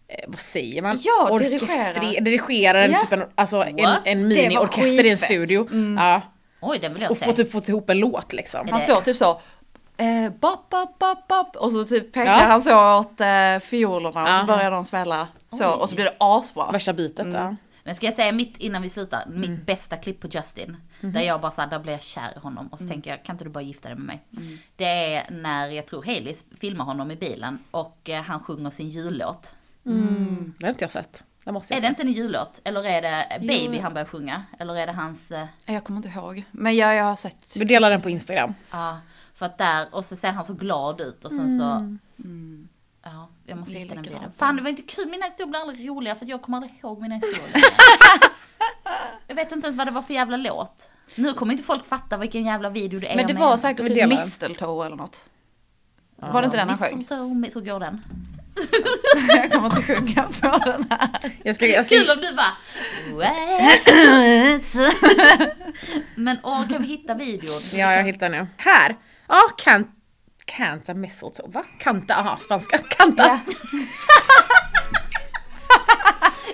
[0.07, 0.97] Eh, vad säger man?
[1.01, 2.81] Ja, Orkestre- dirigerar.
[2.81, 3.01] en, Ja.
[3.01, 5.67] typ en, alltså en, en mini-orkester i en studio.
[5.97, 6.21] Ja,
[6.61, 7.25] Oj, den vill jag och se.
[7.25, 8.67] få typ fått ihop en låt liksom.
[8.71, 9.41] Han står typ så.
[9.97, 11.55] Eh, bop, bop, bop, bop.
[11.55, 12.45] Och så typ pekar Ja.
[12.47, 15.27] han så åt eh, fiolerna och så börjar de spela.
[15.51, 15.81] Så, Oj.
[15.81, 16.71] och så blir det asbra.
[16.71, 17.27] Värsta bitet.
[17.33, 17.55] Ja.
[17.83, 19.63] Men ska jag säga mitt innan vi slutar, mitt Mm.
[19.65, 20.77] bästa klipp på Justin.
[21.01, 21.13] Mhm.
[21.13, 22.67] Där jag bara såhär, där blir jag kär i honom.
[22.67, 22.93] Och så Mm.
[22.93, 24.23] tänker jag, kan inte du bara gifta dig med mig?
[24.75, 24.85] Det
[25.15, 29.51] är när jag tror Hailey filmar honom i bilen och eh, han sjunger sin jullåt.
[29.85, 30.53] Mm.
[30.59, 31.23] Det har inte jag sett.
[31.43, 31.87] Det måste jag Är se.
[31.87, 32.61] det inte en jullåt?
[32.63, 33.81] Eller är det Baby Jo.
[33.81, 34.43] han börjar sjunga?
[34.59, 36.43] Eller är det hans, eh, Jag kommer inte ihåg.
[36.51, 37.53] Men ja, jag har sett.
[37.53, 38.53] Du delar den på Instagram.
[38.71, 38.97] ja,
[39.41, 41.63] för att där, och så ser han så glad ut och sen så,
[42.23, 42.67] Mm.
[43.03, 44.31] ja, jag måste hitta den bilden.
[44.37, 46.79] Fan det var inte kul, mina historier blir aldrig roliga för att jag kommer aldrig
[46.83, 47.65] ihåg mina historier.
[49.27, 50.89] jag vet inte ens vad det var för jävla låt.
[51.15, 54.09] Nu kommer inte folk fatta vilken jävla video det är Men det var säkert typ.
[54.09, 55.29] Mistletoe eller något.
[56.15, 56.97] Var det inte den han sjöng?
[56.97, 58.01] Mistletoe, hur går den?
[59.27, 61.31] jag kommer inte sjunga på den här.
[61.43, 62.57] Jag ska, jag ska, Kul om du bara
[66.15, 67.61] Men åh, kan vi hitta videon?
[67.73, 68.47] ja, jag hittar nu.
[68.57, 68.95] Här!
[69.31, 69.87] Ja, kan,
[70.45, 71.47] Canta mistletoe.
[71.47, 71.63] Va?
[71.79, 72.15] Canta?
[72.15, 72.77] Aha, spanska.
[72.77, 73.39] Canta.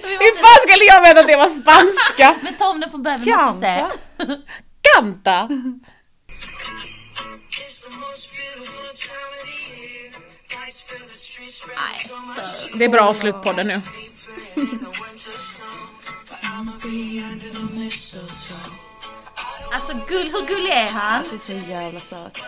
[0.01, 2.35] Hur fan skulle jag veta att det var spanska?
[2.43, 3.85] Men ta om den från början, vi måste.
[4.17, 4.47] Kanta.
[4.95, 5.49] Canta!
[12.77, 13.81] Det är bra att slå upp podden nu.
[19.71, 21.15] Alltså gull, hur gullig är han?
[21.15, 22.37] Alltså så jävla söt.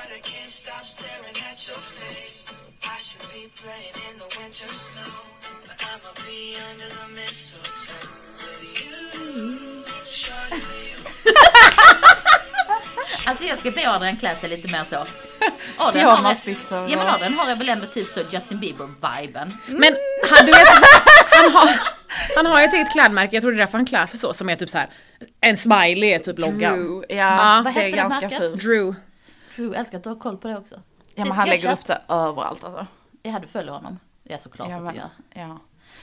[13.26, 15.06] Alltså jag ska be Adrian klä sig lite mer så.
[15.78, 19.58] Adrian Pyjamasbyxor ja men Adrian har jag väl ändå typ så Justin Bieber-viben.
[19.68, 19.96] Men
[20.30, 20.68] han, du vet,
[21.32, 21.70] han har,
[22.36, 24.34] Han har ju ett eget klädmärke, jag tror det är därför han klär sig så,
[24.34, 24.90] som är typ så här.
[25.42, 26.80] en smiley är typ loggan.
[26.80, 27.62] Drew, ja, Ja.
[27.66, 28.38] Vad det är heter det ganska märket?
[28.40, 28.62] fult.
[28.64, 28.96] Drew.
[29.56, 30.76] True, älskar att du har koll på det också.
[30.76, 30.82] Ja
[31.16, 32.02] Det men han jag lägger upp köpa.
[32.08, 32.88] det överallt alltså.
[33.24, 34.00] Ja, du följer honom.
[34.24, 35.10] Ja, såklart Ja, att du gör.
[35.34, 35.60] ja.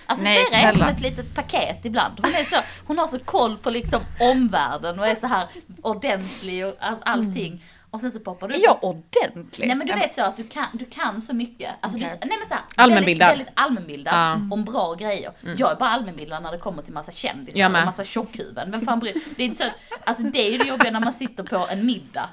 [0.08, 2.20] Alltså Nej, Flera är som ett litet paket ibland.
[2.22, 2.56] Hon, är så,
[2.86, 5.44] hon har så koll på liksom omvärlden och är så här
[5.82, 7.64] ordentlig och all, allting.
[7.90, 8.64] Och sen så poppar du Är upp.
[8.64, 9.66] jag ordentlig?
[9.66, 11.74] Nej men du vet så att du kan, du kan så mycket.
[11.80, 12.18] Alltså Okej.
[12.22, 13.28] du, nej men så här, Allmänbildad.
[13.28, 14.32] Väldigt, väldigt allmänbildad Ja.
[14.56, 15.32] om bra grejer.
[15.56, 18.70] Jag är bara allmänbildad när det kommer till massa kändisar Jag och massa tjockhuvuden.
[18.70, 21.00] Vem fan bryr Det är inte så att, alltså det är ju det jobbiga när
[21.00, 22.28] man sitter på en middag.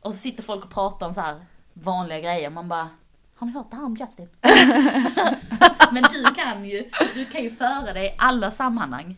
[0.00, 1.40] Och så sitter folk och pratar om så här
[1.72, 2.50] vanliga grejer.
[2.50, 2.88] Man bara,
[3.36, 4.28] har ni hört det här om Justin?
[5.92, 9.16] men du kan ju, du kan ju föra dig i alla sammanhang.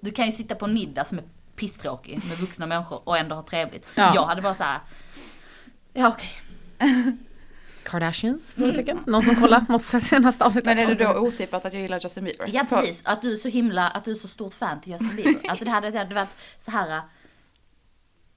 [0.00, 1.24] Du kan ju sitta på en middag som är
[1.56, 3.86] pisstråkig med vuxna människor och ändå ha trevligt.
[3.94, 4.12] Ja.
[4.14, 4.78] Jag hade bara så här.
[5.98, 6.30] Ja okej.
[7.82, 8.52] Kardashians?
[8.52, 9.00] Frågetecken.
[9.06, 9.64] Någon som kollar?
[9.68, 10.66] Måste se senaste avsnittet.
[10.66, 12.50] Men är det då otippat att jag gillar Justin Bieber?
[12.52, 15.16] Ja precis, att du är så himla, att du är så stort fan till Justin
[15.16, 15.40] Bieber.
[15.50, 17.00] Alltså det hade det hade varit så här.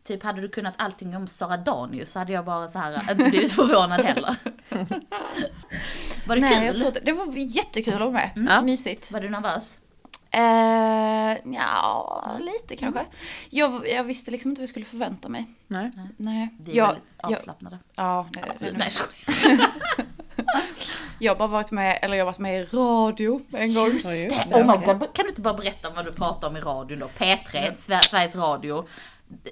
[0.04, 3.14] Typ hade du kunnat allting om Sara Danius så hade jag bara så här inte
[3.30, 4.36] blivit förvånad heller.
[6.28, 6.66] Var det Nej, kul?
[6.66, 8.32] jag tror inte, det var jättekul att vara med.
[8.36, 8.62] Ja.
[8.62, 9.12] Mysigt.
[9.12, 9.74] Var du nervös?
[10.34, 13.06] Eh, ja, lite kanske.
[13.50, 15.46] Jag, jag visste liksom inte vad jag skulle förvänta mig.
[15.68, 15.92] Nej.
[16.18, 16.50] Nej.
[16.60, 17.80] Vi är jag, väldigt jag, avslappnade.
[17.96, 18.90] ja, det, det, Nej,
[21.20, 23.88] jag har bara varit med, eller jag har varit med i radio en gång.
[23.88, 24.46] Just Det-.
[24.52, 24.86] Oh my.
[24.86, 25.14] God.
[25.14, 27.08] Kan du inte bara berätta vad du pratar om i radion då?
[27.08, 28.88] P3, Sver- Sveriges Radio,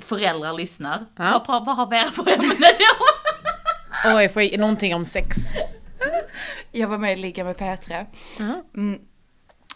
[0.02, 1.06] föräldrar lyssnar.
[1.18, 1.44] Ja.
[1.48, 4.16] Vad, vad har vi era för ämnen då?
[4.16, 5.38] Oj, får jag någonting om sex?
[6.72, 8.06] Jag var med i Ligga med P3.
[8.40, 8.64] Ja.
[8.76, 9.00] Mm.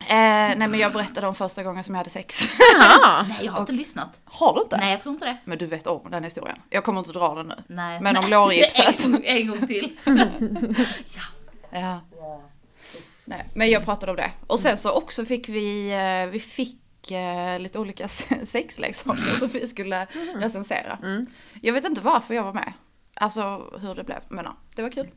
[0.02, 2.42] Eh, nej men jag berättade om första gången som jag hade sex.
[3.28, 4.10] Nej, jag har inte lyssnat.
[4.26, 4.78] Har du inte?
[4.78, 5.38] Nej, jag tror inte det.
[5.46, 6.58] Men du vet om den historien.
[6.70, 7.56] Jag kommer inte dra den nu.
[7.68, 8.00] Nej.
[8.02, 9.06] Men om lårgipset.
[9.06, 9.98] En en gång till.
[11.72, 12.02] Ja.
[13.26, 14.32] Nej, men jag pratade om det.
[14.48, 19.48] Och sen så också fick vi, eh, vi fick eh, lite olika se- sexleksaker som
[19.48, 20.98] vi skulle recensera.
[21.62, 22.74] Jag vet inte varför jag var med.
[23.16, 25.08] Alltså hur det blev, men ja, det var kul.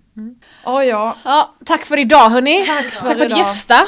[0.64, 1.16] Ja, ja.
[1.24, 2.66] Ja, tack för idag hörni.
[2.66, 3.38] Tack för för, att idag.
[3.38, 3.86] gästa.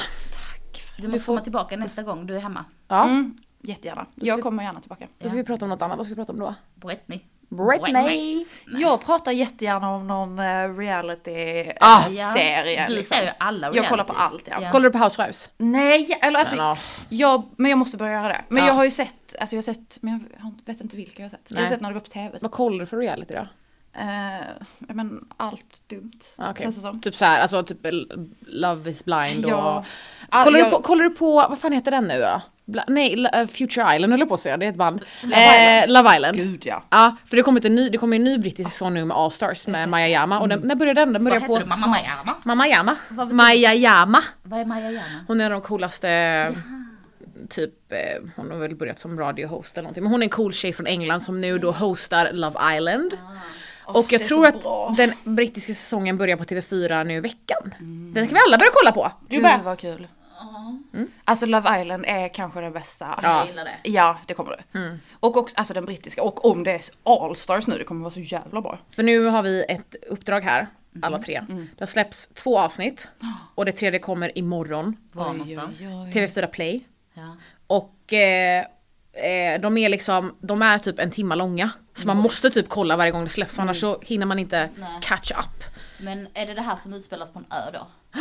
[0.98, 2.64] Du måste komma tillbaka nästa gång du är hemma.
[2.88, 4.06] Ja, Mm, jättegärna.
[4.14, 5.06] Jag kommer gärna tillbaka.
[5.18, 5.96] då ska vi prata om något annat.
[5.96, 6.54] Vad ska vi prata om då?
[6.74, 7.20] Britney.
[7.50, 8.46] Britney.
[8.66, 12.06] Jag pratar jättegärna om någon uh, reality Ah.
[12.06, 12.86] eh, serie.
[12.88, 13.16] Du liksom.
[13.16, 14.34] ser ju alla Jag kollar på reality.
[14.34, 14.66] allt ja.
[14.66, 14.70] Ja.
[14.72, 15.50] Kollar du på Housewives?
[15.58, 16.76] Nej, eller alltså, Men, ja.
[17.08, 18.44] jag, men jag måste börja göra det.
[18.48, 18.66] Men Ja.
[18.68, 21.30] jag har ju sett, alltså jag har sett, men jag vet inte vilka jag har
[21.30, 21.46] sett.
[21.48, 21.70] Jag har Nej.
[21.70, 22.38] sett när det går på tv.
[22.42, 23.46] Vad kollar du för reality då?
[23.96, 24.46] Eh,
[24.78, 26.10] men allt dumt.
[26.36, 26.62] Ah, okej.
[26.62, 27.00] Känns det som.
[27.00, 27.78] Typ så här, alltså typ
[28.46, 29.50] Love is blind och...
[29.50, 29.84] Ja.
[30.28, 32.42] All- Kollar, jag- du på, kollar du på, vad fan heter den nu då?
[32.64, 35.00] Bla, nej, eh, Future Island höll jag på att säga, det är ett band.
[35.22, 36.36] Love eh, Love Island.
[36.36, 36.82] Gud ja.
[36.90, 39.30] Ja, för det kommer en ny, det kommer en ny brittisk säsong nu med All
[39.30, 41.12] Stars med Maya Jama och den, när börjar den?
[41.12, 41.58] Den Vad börjar heter på...
[41.58, 41.66] du?
[42.44, 42.96] Mamma Jama.
[43.08, 44.22] Vad betyder- Maya Jama.
[44.42, 45.24] Vad är Maja Jama?
[45.26, 46.54] Hon är den coolaste,
[47.48, 47.98] typ, eh,
[48.36, 50.02] hon har väl börjat som radiohost eller någonting.
[50.02, 53.14] Men hon är en cool tjej från England som nu då hostar Love Island.
[53.94, 54.94] Och jag det tror att bra.
[54.96, 57.74] den brittiska säsongen börjar på TV4 nu i veckan.
[58.14, 59.12] Den ska vi alla börja kolla på.
[59.28, 60.08] Du Gud bara, vad kul.
[61.24, 63.18] Alltså Love Island är kanske den bästa.
[63.22, 63.28] Ja.
[63.28, 63.38] Mm.
[63.38, 63.76] Jag gillar det.
[63.90, 64.98] Ja, det kommer du.
[65.20, 66.22] Och också, alltså den brittiska.
[66.22, 68.78] Och om det är All Stars nu, det kommer vara så jävla bra.
[68.90, 71.04] för nu har vi ett uppdrag här, Mm.
[71.14, 71.42] alla tre.
[71.48, 73.08] Det har släppts två avsnitt
[73.54, 74.96] och det tredje kommer imorgon.
[75.12, 75.80] Var någonstans?
[75.80, 76.80] TV4 Play.
[77.14, 77.36] Ja.
[77.66, 78.64] Och eh,
[79.24, 81.70] eh, de är liksom, de är typ en timma långa.
[81.96, 84.70] Så man måste typ kolla varje gång det släpps för annars så hinner man inte
[84.76, 84.88] Nej.
[85.02, 85.64] catch up.
[85.98, 87.88] Men är det det här som utspelas på en ö då?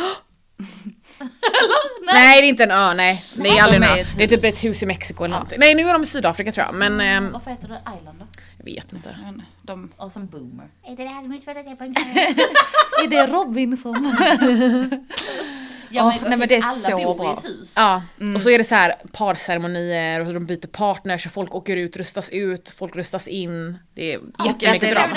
[2.12, 3.24] Nej det är inte en ö, nej.
[3.34, 4.04] Det är aldrig en ö.
[4.16, 5.58] Det är typ ett hus i Mexiko eller någonting.
[5.60, 8.24] Nej nu är de i Sydafrika tror jag men ehm, Varför heter det Island då?
[8.74, 9.18] Vet inte.
[9.22, 9.92] Men de...
[9.96, 10.68] Och som boomer.
[10.84, 11.32] Är det det här en
[13.04, 14.16] Är det Robinson?
[15.90, 17.30] Ja men, nej, men det är alla så bor bra.
[17.30, 17.72] i ett hus.
[17.76, 18.02] Ja,
[18.34, 21.96] och så är det så här parceremonier och de byter partners och folk åker ut,
[21.96, 23.78] rustas ut, folk rustas in.
[23.94, 25.08] Det är jättemycket det är drama.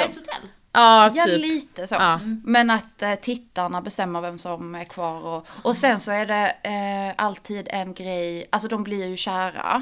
[0.74, 1.42] Ja, Ja, typ.
[1.42, 1.96] lite så.
[1.96, 2.20] Ja.
[2.44, 5.22] Men att eh, tittarna bestämmer vem som är kvar.
[5.26, 9.82] Och, och sen så är det eh, alltid en grej, alltså de blir ju kära.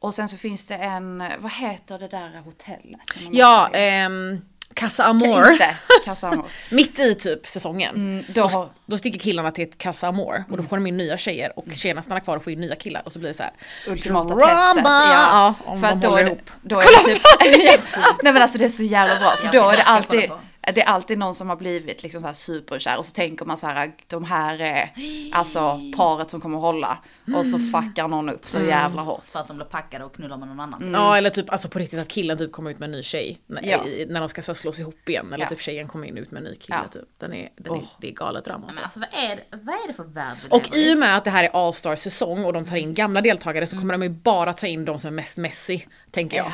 [0.00, 3.00] Och sen så finns det en, vad heter det där hotellet?
[3.30, 4.40] Ja, ehm,
[4.74, 5.46] Casa Amor.
[5.46, 6.46] Just det, Casa Amor.
[6.70, 7.94] Mitt i typ säsongen.
[7.96, 10.86] Mm, då då, har- då sticker killarna till ett Casa Amor och då får de
[10.86, 13.28] in nya tjejer och tjejerna stannar kvar och får in nya killar och så blir
[13.28, 13.52] det så här.
[13.88, 14.48] Ultimata Drama!
[14.64, 14.84] testet.
[14.84, 16.50] Ja, Ja, om för de då håller ihop.
[16.62, 17.22] då är det typ,
[18.22, 20.40] Nej men alltså det är så jävla bra för då är det alltid kolla
[20.72, 23.56] det är alltid någon som har blivit liksom så här superkär och så tänker man
[23.56, 24.92] så här, de här är
[25.32, 26.98] alltså paret som kommer hålla.
[27.36, 29.22] Och så fuckar någon upp så jävla hårt.
[29.26, 30.90] Så att de blir packade och knullar med någon annan.
[30.92, 33.38] Ja eller typ alltså på riktigt att killen typ kommer ut med en ny tjej.
[33.46, 33.84] När, Ja.
[33.86, 35.26] i, när de ska så slås ihop igen.
[35.32, 35.48] Eller Ja.
[35.48, 36.88] typ tjejen kommer in ut med en ny kille Ja.
[36.92, 37.08] typ.
[37.18, 37.84] Den är, den är, Oh.
[38.00, 38.82] det är galet drama Men alltså.
[38.82, 41.30] alltså vad är, det, vad är det för värld Och i och med att det
[41.30, 44.08] här är All Star säsong och de tar in gamla deltagare så kommer de ju
[44.08, 45.80] bara ta in de som är mest messy.
[46.10, 46.52] Tänker jag.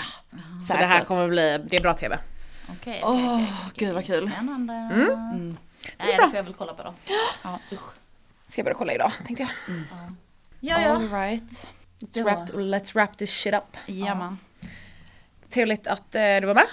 [0.69, 1.09] Så det här Säkert.
[1.09, 2.19] kommer bli, det är bra TV.
[2.69, 4.31] Okej, Åh, okej, okej, gud vad kul.
[4.31, 4.73] Spännande.
[4.75, 5.57] Mm.
[5.99, 6.95] Nej, det får jag väl kolla på då.
[7.43, 7.59] Ja.
[8.49, 9.51] Ska jag börja kolla idag tänkte jag.
[10.61, 10.89] Ja, ja.
[10.89, 11.69] All right.
[12.01, 13.77] Let's wrap, let's wrap this shit up.
[13.87, 14.39] Ja man.
[15.49, 16.67] Trevligt att eh, du var med.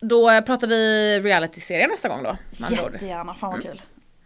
[0.00, 2.36] Då eh, pratar vi reality-serie nästa gång då.
[2.70, 3.82] Jättegärna, fan vad kul.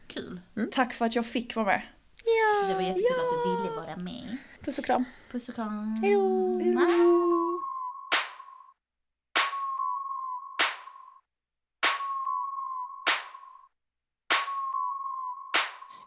[0.06, 0.40] Kul.
[0.72, 1.82] Tack för att jag fick vara med.
[2.68, 4.36] Det var jättekul att du ville vara med.
[4.64, 5.04] Puss och kram.
[5.32, 5.94] Puss och kram.
[6.02, 7.60] Hejdå.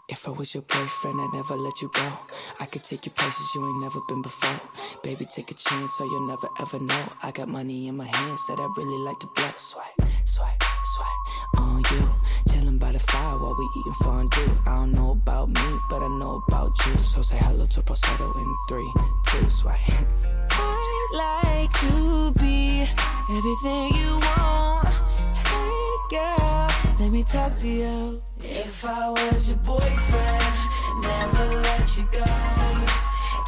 [0.09, 2.11] If I was your boyfriend, I'd never let you go.
[2.59, 4.59] I could take you places you ain't never been before.
[5.01, 7.03] Baby, take a chance, so you'll never ever know.
[7.23, 9.49] I got money in my hands that I really like to blow.
[9.57, 10.61] Swipe, swipe,
[10.95, 12.13] swipe on you.
[12.51, 14.57] Chilling by the fire while we eating fondue.
[14.65, 17.01] I don't know about me, but I know about you.
[17.01, 18.91] So say hello to falsetto in three,
[19.27, 19.79] two, swipe.
[20.51, 22.81] I'd like to be
[23.31, 24.87] everything you want.
[25.47, 26.42] Hey girl,
[27.03, 28.23] let me talk to you.
[28.41, 30.43] If I was your boyfriend,
[31.01, 32.23] never let you go.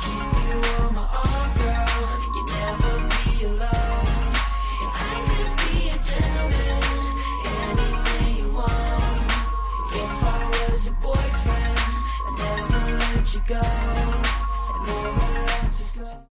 [0.04, 1.88] Keep you on my arm, girl.
[2.36, 4.34] You'd never be alone.
[4.92, 6.84] I could be a gentleman,
[7.64, 9.24] anything you want.
[10.04, 11.80] If I was your boyfriend,
[12.38, 13.62] never let you go.
[14.84, 16.22] Never let you go.